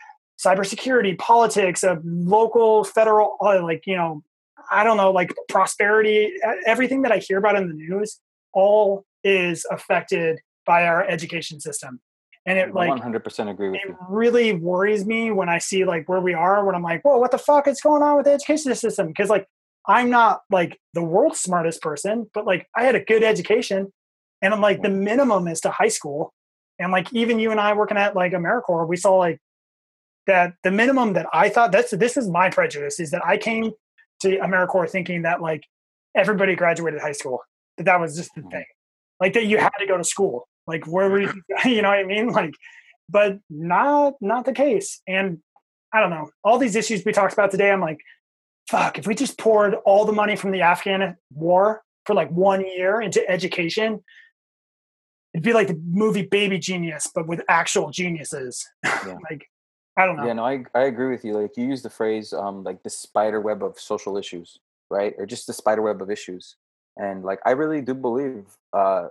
cybersecurity 0.42 1.18
politics 1.18 1.84
of 1.84 2.00
local 2.04 2.84
federal 2.84 3.36
uh, 3.42 3.62
like 3.62 3.82
you 3.86 3.94
know 3.94 4.22
i 4.70 4.82
don't 4.82 4.96
know 4.96 5.10
like 5.10 5.34
prosperity 5.50 6.32
everything 6.66 7.02
that 7.02 7.12
i 7.12 7.18
hear 7.18 7.36
about 7.36 7.56
in 7.56 7.68
the 7.68 7.74
news 7.74 8.20
all 8.54 9.04
is 9.24 9.66
affected 9.70 10.38
by 10.66 10.86
our 10.86 11.04
education 11.04 11.60
system 11.60 12.00
and 12.46 12.58
it 12.58 12.74
like 12.74 12.90
100% 12.90 13.50
agree 13.50 13.70
with 13.70 13.80
it 13.82 13.88
you. 13.88 13.96
really 14.08 14.52
worries 14.52 15.04
me 15.04 15.30
when 15.30 15.48
i 15.48 15.58
see 15.58 15.84
like 15.84 16.08
where 16.08 16.20
we 16.20 16.34
are 16.34 16.64
when 16.64 16.74
i'm 16.74 16.82
like 16.82 17.02
whoa 17.02 17.18
what 17.18 17.30
the 17.30 17.38
fuck 17.38 17.66
is 17.66 17.80
going 17.80 18.02
on 18.02 18.16
with 18.16 18.26
the 18.26 18.32
education 18.32 18.74
system 18.74 19.08
because 19.08 19.28
like 19.28 19.46
i'm 19.86 20.10
not 20.10 20.40
like 20.50 20.78
the 20.94 21.02
world's 21.02 21.40
smartest 21.40 21.80
person 21.80 22.28
but 22.34 22.46
like 22.46 22.66
i 22.76 22.84
had 22.84 22.94
a 22.94 23.04
good 23.04 23.22
education 23.22 23.92
and 24.40 24.52
i'm 24.52 24.60
like 24.60 24.82
the 24.82 24.88
minimum 24.88 25.46
is 25.48 25.60
to 25.60 25.70
high 25.70 25.88
school 25.88 26.32
and 26.78 26.92
like 26.92 27.12
even 27.12 27.38
you 27.38 27.50
and 27.50 27.60
i 27.60 27.72
working 27.72 27.96
at 27.96 28.16
like 28.16 28.32
americorps 28.32 28.88
we 28.88 28.96
saw 28.96 29.16
like 29.16 29.38
that 30.26 30.54
the 30.62 30.70
minimum 30.70 31.12
that 31.12 31.26
i 31.32 31.48
thought 31.48 31.72
that's 31.72 31.90
this 31.92 32.16
is 32.16 32.28
my 32.28 32.48
prejudice 32.50 32.98
is 33.00 33.10
that 33.10 33.24
i 33.24 33.36
came 33.36 33.72
to 34.20 34.36
americorps 34.38 34.90
thinking 34.90 35.22
that 35.22 35.40
like 35.40 35.62
everybody 36.16 36.54
graduated 36.54 37.00
high 37.00 37.12
school 37.12 37.40
that 37.76 37.84
that 37.84 38.00
was 38.00 38.16
just 38.16 38.34
the 38.34 38.40
mm-hmm. 38.40 38.50
thing 38.50 38.64
like 39.22 39.32
that 39.32 39.46
you 39.46 39.56
had 39.56 39.72
to 39.78 39.86
go 39.86 39.96
to 39.96 40.04
school 40.04 40.48
like 40.66 40.86
where 40.86 41.08
were 41.08 41.20
you, 41.20 41.32
you 41.64 41.82
know 41.82 41.88
what 41.88 41.98
I 41.98 42.04
mean? 42.04 42.28
Like, 42.28 42.54
but 43.08 43.38
not 43.50 44.14
not 44.20 44.44
the 44.44 44.52
case. 44.52 45.00
And 45.06 45.38
I 45.92 46.00
don't 46.00 46.10
know. 46.10 46.30
All 46.44 46.58
these 46.58 46.76
issues 46.76 47.04
we 47.04 47.12
talked 47.12 47.32
about 47.32 47.50
today, 47.50 47.70
I'm 47.70 47.80
like, 47.80 48.00
fuck, 48.70 48.98
if 48.98 49.06
we 49.06 49.14
just 49.14 49.38
poured 49.38 49.74
all 49.84 50.04
the 50.04 50.12
money 50.12 50.36
from 50.36 50.52
the 50.52 50.62
Afghan 50.62 51.16
war 51.32 51.82
for 52.06 52.14
like 52.14 52.30
one 52.30 52.64
year 52.66 53.00
into 53.00 53.28
education, 53.28 54.02
it'd 55.34 55.44
be 55.44 55.52
like 55.52 55.68
the 55.68 55.80
movie 55.86 56.22
Baby 56.22 56.58
Genius, 56.58 57.10
but 57.14 57.26
with 57.26 57.42
actual 57.48 57.90
geniuses. 57.90 58.66
Yeah. 59.04 59.16
like, 59.28 59.44
I 59.96 60.06
don't 60.06 60.16
know. 60.16 60.24
Yeah, 60.24 60.34
no, 60.34 60.44
I, 60.44 60.64
I 60.76 60.82
agree 60.82 61.10
with 61.10 61.24
you. 61.24 61.32
Like 61.32 61.56
you 61.56 61.66
use 61.66 61.82
the 61.82 61.90
phrase 61.90 62.32
um 62.32 62.62
like 62.62 62.84
the 62.84 62.90
spider 62.90 63.40
web 63.40 63.64
of 63.64 63.80
social 63.80 64.16
issues, 64.16 64.60
right? 64.88 65.12
Or 65.18 65.26
just 65.26 65.48
the 65.48 65.52
spider 65.52 65.82
web 65.82 66.00
of 66.00 66.08
issues. 66.08 66.56
And 66.96 67.24
like 67.24 67.40
I 67.46 67.52
really 67.52 67.80
do 67.80 67.94
believe 67.94 68.44
uh 68.72 69.08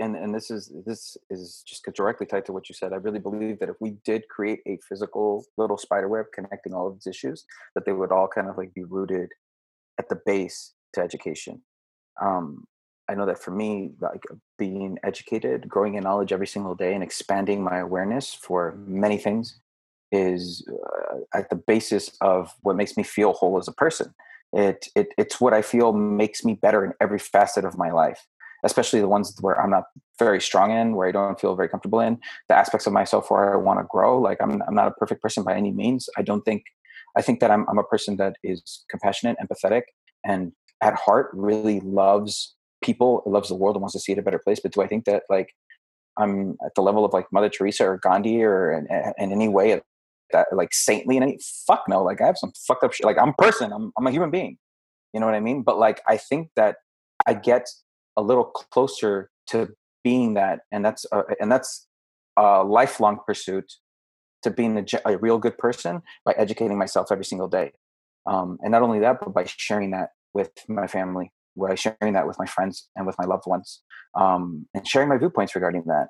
and 0.00 0.16
and 0.16 0.34
this 0.34 0.50
is 0.50 0.72
this 0.84 1.16
is 1.28 1.62
just 1.66 1.84
directly 1.94 2.26
tied 2.26 2.44
to 2.46 2.52
what 2.52 2.68
you 2.68 2.74
said. 2.74 2.92
I 2.92 2.96
really 2.96 3.18
believe 3.18 3.58
that 3.60 3.68
if 3.68 3.76
we 3.80 3.96
did 4.04 4.28
create 4.28 4.60
a 4.66 4.78
physical 4.88 5.44
little 5.56 5.78
spider 5.78 6.08
web 6.08 6.26
connecting 6.34 6.74
all 6.74 6.88
of 6.88 6.94
these 6.94 7.06
issues, 7.06 7.44
that 7.74 7.84
they 7.84 7.92
would 7.92 8.12
all 8.12 8.28
kind 8.28 8.48
of 8.48 8.56
like 8.56 8.74
be 8.74 8.84
rooted 8.84 9.30
at 9.98 10.08
the 10.08 10.20
base 10.26 10.72
to 10.94 11.00
education. 11.00 11.62
Um, 12.20 12.64
I 13.08 13.14
know 13.14 13.26
that 13.26 13.42
for 13.42 13.50
me, 13.50 13.92
like 14.00 14.22
being 14.58 14.98
educated, 15.02 15.68
growing 15.68 15.94
in 15.94 16.04
knowledge 16.04 16.32
every 16.32 16.46
single 16.46 16.74
day, 16.74 16.94
and 16.94 17.02
expanding 17.02 17.62
my 17.62 17.78
awareness 17.78 18.34
for 18.34 18.76
many 18.86 19.18
things 19.18 19.60
is 20.12 20.68
uh, 20.68 21.18
at 21.38 21.50
the 21.50 21.56
basis 21.56 22.16
of 22.20 22.54
what 22.62 22.76
makes 22.76 22.96
me 22.96 23.02
feel 23.02 23.32
whole 23.32 23.58
as 23.58 23.68
a 23.68 23.72
person. 23.72 24.14
It, 24.52 24.88
it 24.96 25.08
it's 25.16 25.40
what 25.40 25.54
I 25.54 25.62
feel 25.62 25.92
makes 25.92 26.44
me 26.44 26.54
better 26.54 26.84
in 26.84 26.92
every 27.00 27.18
facet 27.18 27.64
of 27.64 27.78
my 27.78 27.90
life 27.92 28.26
especially 28.64 29.00
the 29.00 29.08
ones 29.08 29.34
where 29.40 29.60
I'm 29.60 29.70
not 29.70 29.84
very 30.18 30.40
strong 30.40 30.70
in, 30.70 30.94
where 30.94 31.08
I 31.08 31.12
don't 31.12 31.40
feel 31.40 31.54
very 31.56 31.68
comfortable 31.68 32.00
in, 32.00 32.18
the 32.48 32.56
aspects 32.56 32.86
of 32.86 32.92
myself 32.92 33.30
where 33.30 33.54
I 33.54 33.56
want 33.56 33.80
to 33.80 33.86
grow. 33.88 34.20
Like 34.20 34.38
I'm, 34.40 34.62
I'm 34.66 34.74
not 34.74 34.88
a 34.88 34.92
perfect 34.92 35.22
person 35.22 35.44
by 35.44 35.54
any 35.54 35.72
means. 35.72 36.08
I 36.16 36.22
don't 36.22 36.42
think, 36.42 36.64
I 37.16 37.22
think 37.22 37.40
that 37.40 37.50
I'm, 37.50 37.66
I'm 37.68 37.78
a 37.78 37.84
person 37.84 38.16
that 38.16 38.36
is 38.42 38.84
compassionate, 38.90 39.36
empathetic, 39.42 39.82
and 40.24 40.52
at 40.82 40.94
heart 40.94 41.30
really 41.32 41.80
loves 41.80 42.54
people, 42.82 43.22
loves 43.26 43.48
the 43.48 43.54
world, 43.54 43.76
and 43.76 43.82
wants 43.82 43.94
to 43.94 44.00
see 44.00 44.12
it 44.12 44.18
a 44.18 44.22
better 44.22 44.38
place. 44.38 44.60
But 44.60 44.72
do 44.72 44.82
I 44.82 44.86
think 44.86 45.04
that 45.06 45.24
like 45.28 45.54
I'm 46.18 46.56
at 46.64 46.74
the 46.74 46.82
level 46.82 47.04
of 47.04 47.12
like 47.12 47.26
Mother 47.32 47.48
Teresa 47.48 47.84
or 47.84 47.98
Gandhi 47.98 48.42
or 48.42 48.72
in, 48.72 48.86
in 49.18 49.32
any 49.32 49.48
way 49.48 49.80
that 50.32 50.48
like 50.52 50.72
saintly 50.72 51.16
and 51.16 51.24
any 51.24 51.38
fuck 51.66 51.84
no. 51.88 52.02
Like 52.02 52.20
I 52.20 52.26
have 52.26 52.38
some 52.38 52.52
fucked 52.66 52.84
up 52.84 52.92
shit. 52.92 53.06
Like 53.06 53.18
I'm 53.18 53.30
a 53.30 53.34
person. 53.34 53.72
I'm 53.72 53.92
I'm 53.96 54.06
a 54.06 54.10
human 54.10 54.30
being. 54.30 54.58
You 55.12 55.20
know 55.20 55.26
what 55.26 55.34
I 55.34 55.40
mean? 55.40 55.62
But 55.62 55.78
like 55.78 56.00
I 56.06 56.16
think 56.16 56.50
that 56.56 56.76
I 57.26 57.34
get 57.34 57.66
a 58.16 58.22
little 58.22 58.44
closer 58.44 59.30
to 59.48 59.68
being 60.02 60.34
that 60.34 60.60
and 60.72 60.84
that's 60.84 61.04
a, 61.12 61.22
and 61.40 61.50
that's 61.50 61.86
a 62.36 62.62
lifelong 62.64 63.18
pursuit 63.26 63.70
to 64.42 64.50
being 64.50 64.78
a, 64.78 64.84
a 65.04 65.18
real 65.18 65.38
good 65.38 65.58
person 65.58 66.02
by 66.24 66.32
educating 66.38 66.78
myself 66.78 67.12
every 67.12 67.24
single 67.24 67.48
day 67.48 67.72
um, 68.26 68.58
and 68.62 68.72
not 68.72 68.82
only 68.82 69.00
that 69.00 69.18
but 69.20 69.34
by 69.34 69.44
sharing 69.44 69.90
that 69.90 70.10
with 70.32 70.50
my 70.68 70.86
family 70.86 71.32
by 71.56 71.74
sharing 71.74 72.14
that 72.14 72.26
with 72.26 72.38
my 72.38 72.46
friends 72.46 72.88
and 72.96 73.06
with 73.06 73.16
my 73.18 73.24
loved 73.24 73.46
ones 73.46 73.82
um, 74.14 74.66
and 74.74 74.86
sharing 74.86 75.08
my 75.08 75.18
viewpoints 75.18 75.54
regarding 75.54 75.82
that 75.86 76.08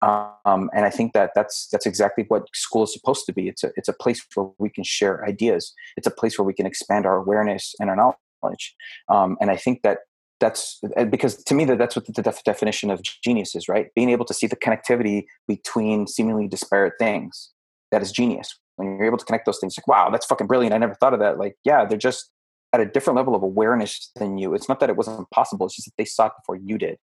um, 0.00 0.70
and 0.72 0.84
I 0.84 0.90
think 0.90 1.12
that 1.14 1.32
that's 1.34 1.68
that's 1.72 1.86
exactly 1.86 2.24
what 2.28 2.46
school 2.54 2.84
is 2.84 2.92
supposed 2.92 3.26
to 3.26 3.32
be. 3.32 3.48
It's 3.48 3.64
a 3.64 3.70
it's 3.76 3.88
a 3.88 3.92
place 3.92 4.24
where 4.34 4.48
we 4.58 4.70
can 4.70 4.84
share 4.84 5.24
ideas. 5.26 5.74
It's 5.96 6.06
a 6.06 6.10
place 6.10 6.38
where 6.38 6.46
we 6.46 6.54
can 6.54 6.66
expand 6.66 7.04
our 7.04 7.16
awareness 7.16 7.74
and 7.80 7.90
our 7.90 7.96
knowledge. 7.96 8.76
Um, 9.08 9.36
and 9.40 9.50
I 9.50 9.56
think 9.56 9.82
that 9.82 9.98
that's 10.38 10.80
uh, 10.96 11.04
because 11.04 11.42
to 11.44 11.54
me 11.54 11.64
that 11.64 11.78
that's 11.78 11.96
what 11.96 12.06
the 12.06 12.22
def- 12.22 12.44
definition 12.44 12.90
of 12.90 13.02
genius 13.02 13.56
is 13.56 13.68
right? 13.68 13.88
Being 13.96 14.10
able 14.10 14.24
to 14.26 14.34
see 14.34 14.46
the 14.46 14.56
connectivity 14.56 15.24
between 15.48 16.06
seemingly 16.06 16.46
disparate 16.46 16.94
things. 17.00 17.50
That 17.90 18.02
is 18.02 18.12
genius. 18.12 18.56
When 18.76 18.96
you're 18.96 19.06
able 19.06 19.18
to 19.18 19.24
connect 19.24 19.46
those 19.46 19.58
things 19.58 19.76
like 19.76 19.88
wow 19.88 20.10
that's 20.10 20.26
fucking 20.26 20.46
brilliant. 20.46 20.74
I 20.74 20.78
never 20.78 20.94
thought 20.94 21.12
of 21.12 21.18
that. 21.18 21.38
Like 21.38 21.56
yeah 21.64 21.84
they're 21.84 21.98
just 21.98 22.30
at 22.72 22.80
a 22.80 22.86
different 22.86 23.16
level 23.16 23.34
of 23.34 23.42
awareness 23.42 24.12
than 24.14 24.38
you. 24.38 24.54
It's 24.54 24.68
not 24.68 24.78
that 24.78 24.90
it 24.90 24.96
wasn't 24.96 25.28
possible. 25.30 25.66
It's 25.66 25.74
just 25.74 25.86
that 25.86 25.94
they 25.98 26.04
saw 26.04 26.26
it 26.26 26.32
before 26.38 26.56
you 26.56 26.78
did 26.78 26.98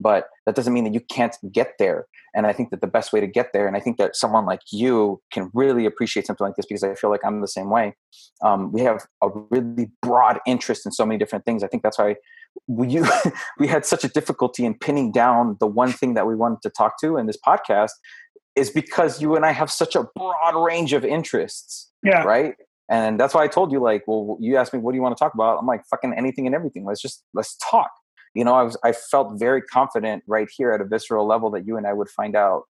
but 0.00 0.28
that 0.44 0.54
doesn't 0.54 0.72
mean 0.72 0.84
that 0.84 0.94
you 0.94 1.00
can't 1.00 1.36
get 1.52 1.72
there 1.78 2.06
and 2.34 2.46
i 2.46 2.52
think 2.52 2.70
that 2.70 2.80
the 2.80 2.86
best 2.86 3.12
way 3.12 3.20
to 3.20 3.26
get 3.26 3.52
there 3.52 3.66
and 3.66 3.76
i 3.76 3.80
think 3.80 3.96
that 3.96 4.16
someone 4.16 4.46
like 4.46 4.60
you 4.72 5.20
can 5.32 5.50
really 5.54 5.86
appreciate 5.86 6.26
something 6.26 6.46
like 6.46 6.56
this 6.56 6.66
because 6.66 6.82
i 6.82 6.94
feel 6.94 7.10
like 7.10 7.24
i'm 7.24 7.40
the 7.40 7.48
same 7.48 7.70
way 7.70 7.94
um, 8.42 8.72
we 8.72 8.80
have 8.82 9.06
a 9.22 9.28
really 9.50 9.90
broad 10.02 10.38
interest 10.46 10.86
in 10.86 10.92
so 10.92 11.04
many 11.06 11.18
different 11.18 11.44
things 11.44 11.62
i 11.62 11.66
think 11.66 11.82
that's 11.82 11.98
why 11.98 12.14
we 12.66 13.02
we 13.58 13.66
had 13.66 13.84
such 13.84 14.04
a 14.04 14.08
difficulty 14.08 14.64
in 14.64 14.74
pinning 14.74 15.12
down 15.12 15.56
the 15.60 15.66
one 15.66 15.92
thing 15.92 16.14
that 16.14 16.26
we 16.26 16.34
wanted 16.34 16.62
to 16.62 16.70
talk 16.70 16.98
to 17.00 17.16
in 17.16 17.26
this 17.26 17.38
podcast 17.46 17.92
is 18.56 18.70
because 18.70 19.20
you 19.20 19.36
and 19.36 19.44
I 19.44 19.52
have 19.52 19.70
such 19.70 19.94
a 19.94 20.04
broad 20.16 20.56
range 20.56 20.94
of 20.94 21.04
interests. 21.04 21.90
Yeah. 22.02 22.22
Right. 22.22 22.54
And 22.90 23.20
that's 23.20 23.34
why 23.34 23.42
I 23.42 23.48
told 23.48 23.70
you, 23.70 23.80
like, 23.80 24.04
well, 24.06 24.38
you 24.40 24.56
asked 24.56 24.72
me, 24.72 24.78
what 24.78 24.92
do 24.92 24.96
you 24.96 25.02
want 25.02 25.16
to 25.16 25.22
talk 25.22 25.34
about? 25.34 25.58
I'm 25.58 25.66
like, 25.66 25.82
fucking 25.90 26.14
anything 26.16 26.46
and 26.46 26.54
everything. 26.54 26.84
Let's 26.84 27.02
just, 27.02 27.22
let's 27.34 27.56
talk. 27.70 27.90
You 28.36 28.44
know, 28.44 28.54
I 28.54 28.62
was, 28.62 28.76
I 28.84 28.92
felt 28.92 29.38
very 29.38 29.62
confident 29.62 30.22
right 30.26 30.48
here 30.54 30.70
at 30.72 30.80
a 30.80 30.84
visceral 30.84 31.26
level 31.26 31.50
that 31.52 31.66
you 31.66 31.76
and 31.76 31.86
I 31.86 31.94
would 31.94 32.10
find 32.10 32.36
out, 32.36 32.64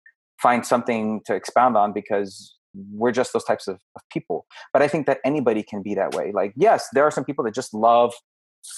find 0.41 0.65
something 0.65 1.21
to 1.25 1.33
expound 1.33 1.77
on 1.77 1.93
because 1.93 2.55
we're 2.91 3.13
just 3.13 3.31
those 3.31 3.45
types 3.45 3.67
of, 3.67 3.75
of 3.95 4.01
people. 4.11 4.45
But 4.73 4.81
I 4.81 4.87
think 4.87 5.05
that 5.07 5.19
anybody 5.23 5.63
can 5.63 5.81
be 5.81 5.95
that 5.95 6.15
way. 6.15 6.31
Like, 6.33 6.53
yes, 6.57 6.87
there 6.93 7.05
are 7.05 7.11
some 7.11 7.23
people 7.23 7.45
that 7.45 7.53
just 7.53 7.73
love 7.73 8.13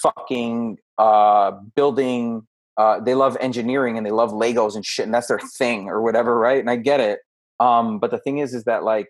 fucking 0.00 0.78
uh, 0.98 1.52
building. 1.74 2.46
Uh, 2.76 3.00
they 3.00 3.14
love 3.14 3.36
engineering 3.40 3.96
and 3.96 4.06
they 4.06 4.10
love 4.10 4.30
Legos 4.30 4.76
and 4.76 4.84
shit, 4.84 5.06
and 5.06 5.14
that's 5.14 5.28
their 5.28 5.40
thing 5.58 5.88
or 5.88 6.02
whatever, 6.02 6.38
right? 6.38 6.60
And 6.60 6.70
I 6.70 6.76
get 6.76 7.00
it. 7.00 7.20
Um, 7.58 7.98
but 7.98 8.10
the 8.10 8.18
thing 8.18 8.38
is, 8.38 8.54
is 8.54 8.64
that 8.64 8.84
like 8.84 9.08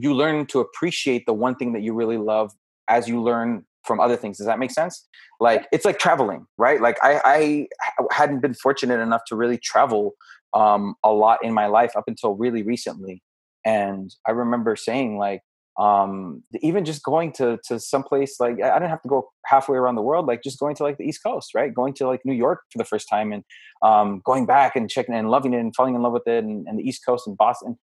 you 0.00 0.14
learn 0.14 0.46
to 0.46 0.60
appreciate 0.60 1.26
the 1.26 1.34
one 1.34 1.56
thing 1.56 1.72
that 1.72 1.82
you 1.82 1.92
really 1.92 2.16
love 2.16 2.52
as 2.88 3.08
you 3.08 3.20
learn 3.20 3.64
from 3.84 4.00
other 4.00 4.16
things. 4.16 4.38
Does 4.38 4.46
that 4.46 4.58
make 4.58 4.70
sense? 4.70 5.06
Like 5.40 5.66
it's 5.72 5.84
like 5.84 5.98
traveling, 5.98 6.46
right? 6.58 6.80
Like 6.80 6.98
I, 7.02 7.20
I 7.24 7.68
hadn't 8.10 8.40
been 8.40 8.54
fortunate 8.54 9.00
enough 9.00 9.22
to 9.28 9.36
really 9.36 9.58
travel 9.58 10.12
um, 10.54 10.94
a 11.02 11.12
lot 11.12 11.38
in 11.42 11.52
my 11.52 11.66
life 11.66 11.96
up 11.96 12.04
until 12.06 12.34
really 12.34 12.62
recently. 12.62 13.22
And 13.64 14.14
I 14.26 14.32
remember 14.32 14.76
saying 14.76 15.18
like, 15.18 15.40
um, 15.78 16.42
even 16.60 16.84
just 16.84 17.02
going 17.02 17.32
to 17.32 17.58
to 17.68 17.80
someplace 17.80 18.38
like 18.38 18.62
I 18.62 18.74
didn't 18.74 18.90
have 18.90 19.00
to 19.02 19.08
go 19.08 19.30
halfway 19.46 19.78
around 19.78 19.94
the 19.94 20.02
world, 20.02 20.26
like 20.26 20.42
just 20.42 20.60
going 20.60 20.76
to 20.76 20.82
like 20.82 20.98
the 20.98 21.04
East 21.04 21.20
Coast, 21.24 21.54
right? 21.54 21.72
Going 21.72 21.94
to 21.94 22.06
like 22.06 22.20
New 22.26 22.34
York 22.34 22.60
for 22.70 22.76
the 22.76 22.84
first 22.84 23.08
time 23.08 23.32
and 23.32 23.42
um, 23.82 24.20
going 24.24 24.44
back 24.44 24.76
and 24.76 24.90
checking 24.90 25.14
and 25.14 25.30
loving 25.30 25.54
it 25.54 25.60
and 25.60 25.74
falling 25.74 25.94
in 25.94 26.02
love 26.02 26.12
with 26.12 26.26
it 26.26 26.44
and, 26.44 26.66
and 26.68 26.78
the 26.78 26.82
East 26.82 27.06
Coast 27.06 27.26
and 27.26 27.38
Boston 27.38 27.78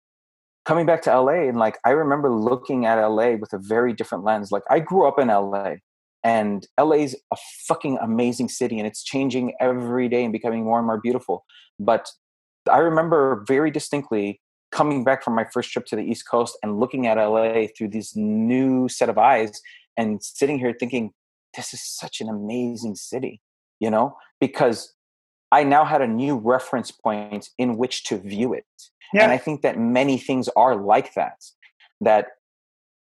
coming 0.64 0.86
back 0.86 1.02
to 1.02 1.20
LA 1.20 1.48
and 1.48 1.58
like 1.58 1.78
I 1.84 1.90
remember 1.90 2.30
looking 2.30 2.86
at 2.86 3.02
LA 3.04 3.32
with 3.32 3.52
a 3.52 3.58
very 3.58 3.92
different 3.92 4.24
lens. 4.24 4.52
Like 4.52 4.62
I 4.70 4.78
grew 4.78 5.08
up 5.08 5.18
in 5.18 5.28
LA 5.28 5.74
and 6.22 6.66
LA's 6.78 7.14
a 7.32 7.36
fucking 7.66 7.98
amazing 8.00 8.48
city 8.48 8.78
and 8.78 8.86
it's 8.86 9.02
changing 9.02 9.54
every 9.60 10.08
day 10.08 10.22
and 10.22 10.32
becoming 10.32 10.64
more 10.64 10.78
and 10.78 10.86
more 10.86 11.00
beautiful. 11.00 11.44
But 11.78 12.10
I 12.70 12.78
remember 12.78 13.44
very 13.46 13.70
distinctly 13.70 14.40
coming 14.70 15.02
back 15.02 15.24
from 15.24 15.34
my 15.34 15.46
first 15.52 15.72
trip 15.72 15.86
to 15.86 15.96
the 15.96 16.02
East 16.02 16.28
Coast 16.28 16.56
and 16.62 16.78
looking 16.78 17.06
at 17.06 17.16
LA 17.16 17.66
through 17.76 17.88
this 17.88 18.14
new 18.14 18.88
set 18.88 19.08
of 19.08 19.18
eyes 19.18 19.60
and 19.96 20.22
sitting 20.22 20.58
here 20.58 20.74
thinking, 20.78 21.12
this 21.56 21.74
is 21.74 21.82
such 21.82 22.20
an 22.20 22.28
amazing 22.28 22.94
city, 22.94 23.40
you 23.80 23.90
know, 23.90 24.16
because 24.40 24.94
I 25.50 25.64
now 25.64 25.84
had 25.84 26.00
a 26.00 26.06
new 26.06 26.36
reference 26.36 26.90
point 26.90 27.48
in 27.58 27.76
which 27.76 28.04
to 28.04 28.18
view 28.18 28.52
it. 28.52 28.64
Yeah. 29.12 29.24
And 29.24 29.32
I 29.32 29.38
think 29.38 29.62
that 29.62 29.78
many 29.78 30.18
things 30.18 30.48
are 30.54 30.76
like 30.76 31.14
that. 31.14 31.42
That 32.00 32.26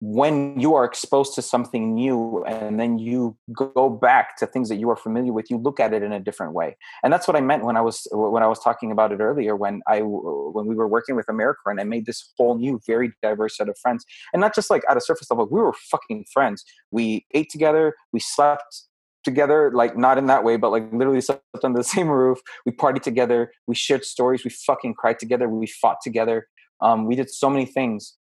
when 0.06 0.60
you 0.60 0.76
are 0.76 0.84
exposed 0.84 1.34
to 1.34 1.42
something 1.42 1.94
new 1.94 2.44
and 2.44 2.78
then 2.78 2.98
you 2.98 3.38
go 3.54 3.90
back 3.90 4.36
to 4.36 4.46
things 4.46 4.68
that 4.68 4.76
you 4.76 4.90
are 4.90 4.98
familiar 4.98 5.32
with 5.32 5.50
you 5.50 5.56
look 5.56 5.80
at 5.80 5.94
it 5.94 6.04
in 6.04 6.12
a 6.12 6.20
different 6.20 6.52
way. 6.52 6.76
And 7.04 7.14
that's 7.14 7.26
what 7.26 7.38
i 7.38 7.40
meant 7.42 7.64
when 7.64 7.78
i 7.78 7.82
was 7.82 8.06
when 8.12 8.44
i 8.44 8.48
was 8.48 8.60
talking 8.60 8.92
about 8.92 9.14
it 9.14 9.22
earlier 9.22 9.56
when 9.56 9.82
i 9.88 10.02
when 10.02 10.66
we 10.66 10.76
were 10.76 10.90
working 10.90 11.16
with 11.16 11.28
americorps 11.28 11.72
and 11.72 11.80
i 11.80 11.86
made 11.86 12.06
this 12.06 12.34
whole 12.38 12.58
new 12.58 12.82
very 12.86 13.14
diverse 13.22 13.56
set 13.56 13.70
of 13.70 13.78
friends. 13.78 14.04
And 14.34 14.42
not 14.42 14.54
just 14.54 14.70
like 14.70 14.84
at 14.90 14.98
a 14.98 15.02
surface 15.02 15.32
level 15.32 15.48
we 15.50 15.62
were 15.62 15.72
fucking 15.90 16.26
friends. 16.34 16.66
We 16.92 17.26
ate 17.34 17.50
together 17.50 17.96
we 18.12 18.20
slept 18.20 18.84
together 19.24 19.72
like 19.74 19.98
not 19.98 20.18
in 20.18 20.26
that 20.26 20.44
way 20.44 20.58
but 20.58 20.72
like 20.72 20.92
literally 20.92 21.22
slept 21.22 21.44
under 21.64 21.80
the 21.80 21.84
same 21.86 22.10
roof. 22.10 22.40
We 22.66 22.74
partied 22.74 23.04
together 23.04 23.54
we 23.68 23.76
shared 23.76 24.04
stories 24.04 24.44
we 24.44 24.50
fucking 24.50 24.96
cried 24.96 25.18
together 25.18 25.48
we 25.48 25.68
fought 25.68 26.00
together. 26.04 26.50
Um, 26.82 27.06
we 27.06 27.16
did 27.16 27.30
so 27.30 27.50
many 27.50 27.66
things 27.66 28.18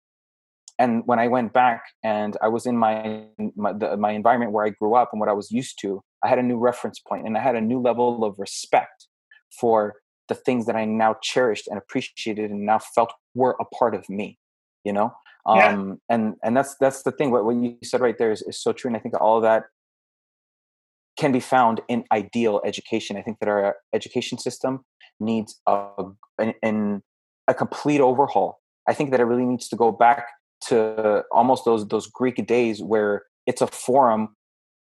and 0.81 1.03
when 1.05 1.19
I 1.19 1.27
went 1.27 1.53
back 1.53 1.83
and 2.03 2.35
I 2.41 2.47
was 2.47 2.65
in 2.65 2.75
my 2.75 3.25
my, 3.55 3.71
the, 3.71 3.95
my 3.97 4.11
environment 4.11 4.51
where 4.51 4.65
I 4.65 4.69
grew 4.69 4.95
up 4.95 5.09
and 5.11 5.19
what 5.19 5.29
I 5.29 5.33
was 5.33 5.51
used 5.51 5.77
to, 5.81 6.01
I 6.23 6.27
had 6.27 6.39
a 6.39 6.43
new 6.43 6.57
reference 6.57 7.00
point 7.00 7.27
and 7.27 7.38
I 7.38 7.41
had 7.41 7.55
a 7.55 7.61
new 7.61 7.79
level 7.79 8.23
of 8.23 8.39
respect 8.39 9.07
for 9.59 9.95
the 10.27 10.35
things 10.35 10.65
that 10.65 10.75
I 10.75 10.85
now 10.85 11.17
cherished 11.21 11.67
and 11.67 11.77
appreciated 11.77 12.50
and 12.50 12.65
now 12.65 12.79
felt 12.79 13.13
were 13.35 13.55
a 13.61 13.65
part 13.65 13.93
of 13.93 14.09
me. 14.09 14.39
You 14.83 14.93
know, 14.93 15.13
yeah. 15.47 15.67
um, 15.67 16.01
and 16.09 16.35
and 16.43 16.57
that's 16.57 16.75
that's 16.79 17.03
the 17.03 17.11
thing. 17.11 17.29
What, 17.29 17.45
what 17.45 17.55
you 17.55 17.77
said 17.83 18.01
right 18.01 18.17
there 18.17 18.31
is, 18.31 18.41
is 18.41 18.59
so 18.59 18.73
true, 18.73 18.89
and 18.89 18.97
I 18.97 19.00
think 19.00 19.13
all 19.21 19.38
of 19.38 19.43
that 19.43 19.65
can 21.19 21.31
be 21.31 21.39
found 21.39 21.81
in 21.88 22.03
ideal 22.11 22.59
education. 22.65 23.17
I 23.17 23.21
think 23.21 23.38
that 23.39 23.50
our 23.50 23.75
education 23.93 24.39
system 24.39 24.83
needs 25.19 25.61
a, 25.67 25.88
an, 26.63 27.03
a 27.47 27.53
complete 27.53 28.01
overhaul. 28.01 28.59
I 28.88 28.95
think 28.95 29.11
that 29.11 29.19
it 29.19 29.25
really 29.25 29.45
needs 29.45 29.67
to 29.69 29.75
go 29.75 29.91
back 29.91 30.25
to 30.68 31.24
almost 31.32 31.65
those 31.65 31.88
those 31.88 32.08
Greek 32.08 32.46
days 32.48 32.82
where 32.82 33.24
it's 33.48 33.62
a 33.62 33.68
forum 33.68 34.36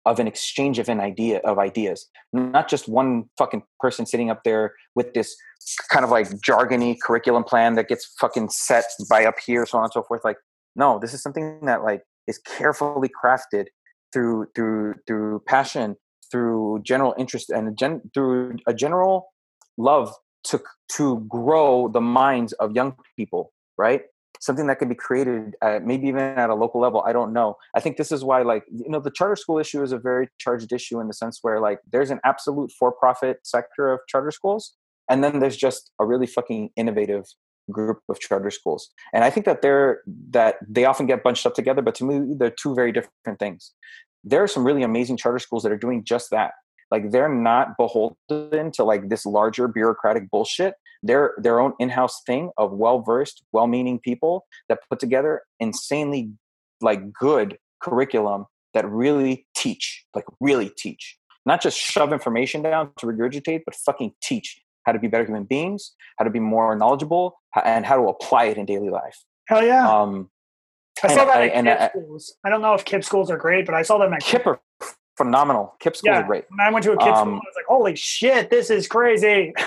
of 0.05 0.19
an 0.19 0.27
exchange 0.27 0.79
of 0.79 0.89
an 0.89 0.99
idea 0.99 1.39
of 1.39 1.59
ideas, 1.59 2.07
not 2.33 2.67
just 2.67 2.87
one 2.87 3.25
fucking 3.37 3.61
person 3.79 4.05
sitting 4.05 4.29
up 4.29 4.43
there 4.43 4.73
with 4.95 5.13
this 5.13 5.35
kind 5.89 6.03
of 6.03 6.09
like 6.09 6.27
jargony 6.45 6.97
curriculum 6.99 7.43
plan 7.43 7.75
that 7.75 7.87
gets 7.87 8.13
fucking 8.19 8.49
set 8.49 8.85
by 9.09 9.25
up 9.25 9.35
here, 9.45 9.65
so 9.65 9.77
on 9.77 9.83
and 9.83 9.93
so 9.93 10.01
forth. 10.03 10.21
Like, 10.23 10.37
no, 10.75 10.99
this 10.99 11.13
is 11.13 11.21
something 11.21 11.59
that 11.65 11.83
like 11.83 12.01
is 12.27 12.39
carefully 12.39 13.09
crafted 13.09 13.65
through 14.11 14.47
through 14.55 14.95
through 15.07 15.41
passion, 15.47 15.95
through 16.31 16.81
general 16.83 17.13
interest, 17.17 17.49
and 17.49 17.77
gen- 17.77 18.01
through 18.13 18.55
a 18.67 18.73
general 18.73 19.27
love 19.77 20.13
to 20.45 20.61
to 20.95 21.25
grow 21.29 21.89
the 21.89 22.01
minds 22.01 22.53
of 22.53 22.71
young 22.73 22.95
people, 23.15 23.53
right? 23.77 24.01
Something 24.41 24.67
that 24.67 24.79
can 24.79 24.89
be 24.89 24.95
created 24.95 25.55
at, 25.61 25.85
maybe 25.85 26.07
even 26.07 26.19
at 26.19 26.49
a 26.49 26.55
local 26.55 26.81
level 26.81 27.03
i 27.07 27.13
don't 27.13 27.31
know. 27.31 27.55
I 27.75 27.79
think 27.79 27.97
this 27.97 28.11
is 28.11 28.23
why 28.23 28.41
like 28.41 28.63
you 28.71 28.89
know 28.89 28.99
the 28.99 29.11
charter 29.11 29.35
school 29.35 29.57
issue 29.59 29.81
is 29.81 29.91
a 29.91 29.97
very 29.97 30.27
charged 30.39 30.73
issue 30.73 30.99
in 30.99 31.07
the 31.07 31.13
sense 31.13 31.39
where 31.41 31.59
like 31.59 31.79
there's 31.91 32.11
an 32.11 32.19
absolute 32.25 32.71
for-profit 32.77 33.39
sector 33.43 33.91
of 33.93 33.99
charter 34.07 34.31
schools 34.31 34.73
and 35.09 35.23
then 35.23 35.39
there's 35.39 35.57
just 35.57 35.91
a 35.99 36.05
really 36.05 36.27
fucking 36.27 36.69
innovative 36.75 37.25
group 37.71 37.99
of 38.09 38.19
charter 38.19 38.51
schools. 38.51 38.89
And 39.13 39.23
i 39.23 39.29
think 39.29 39.45
that 39.45 39.61
they're 39.61 40.01
that 40.31 40.55
they 40.67 40.85
often 40.85 41.05
get 41.05 41.23
bunched 41.23 41.45
up 41.45 41.55
together 41.55 41.81
but 41.81 41.95
to 41.95 42.03
me 42.03 42.35
they're 42.37 42.57
two 42.61 42.73
very 42.75 42.91
different 42.91 43.39
things. 43.39 43.71
There 44.23 44.43
are 44.43 44.47
some 44.47 44.65
really 44.65 44.83
amazing 44.83 45.17
charter 45.17 45.39
schools 45.39 45.63
that 45.63 45.71
are 45.71 45.83
doing 45.87 46.03
just 46.03 46.29
that 46.31 46.51
like 46.91 47.11
they're 47.11 47.33
not 47.33 47.77
beholden 47.77 48.71
to 48.73 48.83
like 48.83 49.09
this 49.09 49.25
larger 49.25 49.67
bureaucratic 49.67 50.29
bullshit. 50.29 50.75
They're 51.01 51.33
their 51.37 51.59
own 51.59 51.73
in-house 51.79 52.21
thing 52.27 52.51
of 52.57 52.73
well-versed 52.73 53.43
well-meaning 53.53 53.99
people 53.99 54.45
that 54.69 54.79
put 54.89 54.99
together 54.99 55.41
insanely 55.59 56.33
like 56.81 57.11
good 57.13 57.57
curriculum 57.81 58.45
that 58.73 58.87
really 58.87 59.47
teach 59.55 60.05
like 60.13 60.25
really 60.39 60.71
teach. 60.77 61.17
Not 61.45 61.61
just 61.61 61.77
shove 61.77 62.13
information 62.13 62.61
down 62.61 62.91
to 62.99 63.07
regurgitate 63.07 63.61
but 63.65 63.73
fucking 63.73 64.13
teach 64.21 64.61
how 64.83 64.91
to 64.91 64.99
be 64.99 65.07
better 65.07 65.25
human 65.25 65.43
beings 65.43 65.93
how 66.17 66.25
to 66.25 66.31
be 66.31 66.39
more 66.39 66.75
knowledgeable 66.75 67.35
and 67.63 67.85
how 67.85 67.95
to 67.95 68.07
apply 68.07 68.45
it 68.45 68.57
in 68.57 68.65
daily 68.65 68.89
life. 68.89 69.17
Hell 69.47 69.63
yeah. 69.65 69.89
Um 69.89 70.29
I 71.03 71.15
saw 71.15 71.25
that 71.25 71.41
at 71.41 71.53
KIPP 71.65 71.89
schools. 71.89 72.35
I 72.45 72.49
don't 72.49 72.61
know 72.61 72.75
if 72.75 72.85
KIPP 72.85 73.03
schools 73.03 73.31
are 73.31 73.37
great, 73.37 73.65
but 73.65 73.73
I 73.73 73.81
saw 73.81 73.97
them 73.97 74.13
at 74.13 74.21
KIPP 74.21 74.45
are 74.45 74.59
phenomenal. 75.17 75.75
KIPP 75.81 75.95
schools 75.97 76.13
yeah, 76.13 76.19
are 76.21 76.27
great. 76.27 76.45
When 76.49 76.59
I 76.59 76.71
went 76.71 76.83
to 76.85 76.91
a 76.93 76.97
KIPP 76.97 77.13
um, 77.13 77.27
school, 77.27 77.33
I 77.33 77.35
was 77.35 77.55
like, 77.55 77.65
"Holy 77.67 77.95
shit, 77.95 78.49
this 78.49 78.69
is 78.69 78.87
crazy!" 78.87 79.53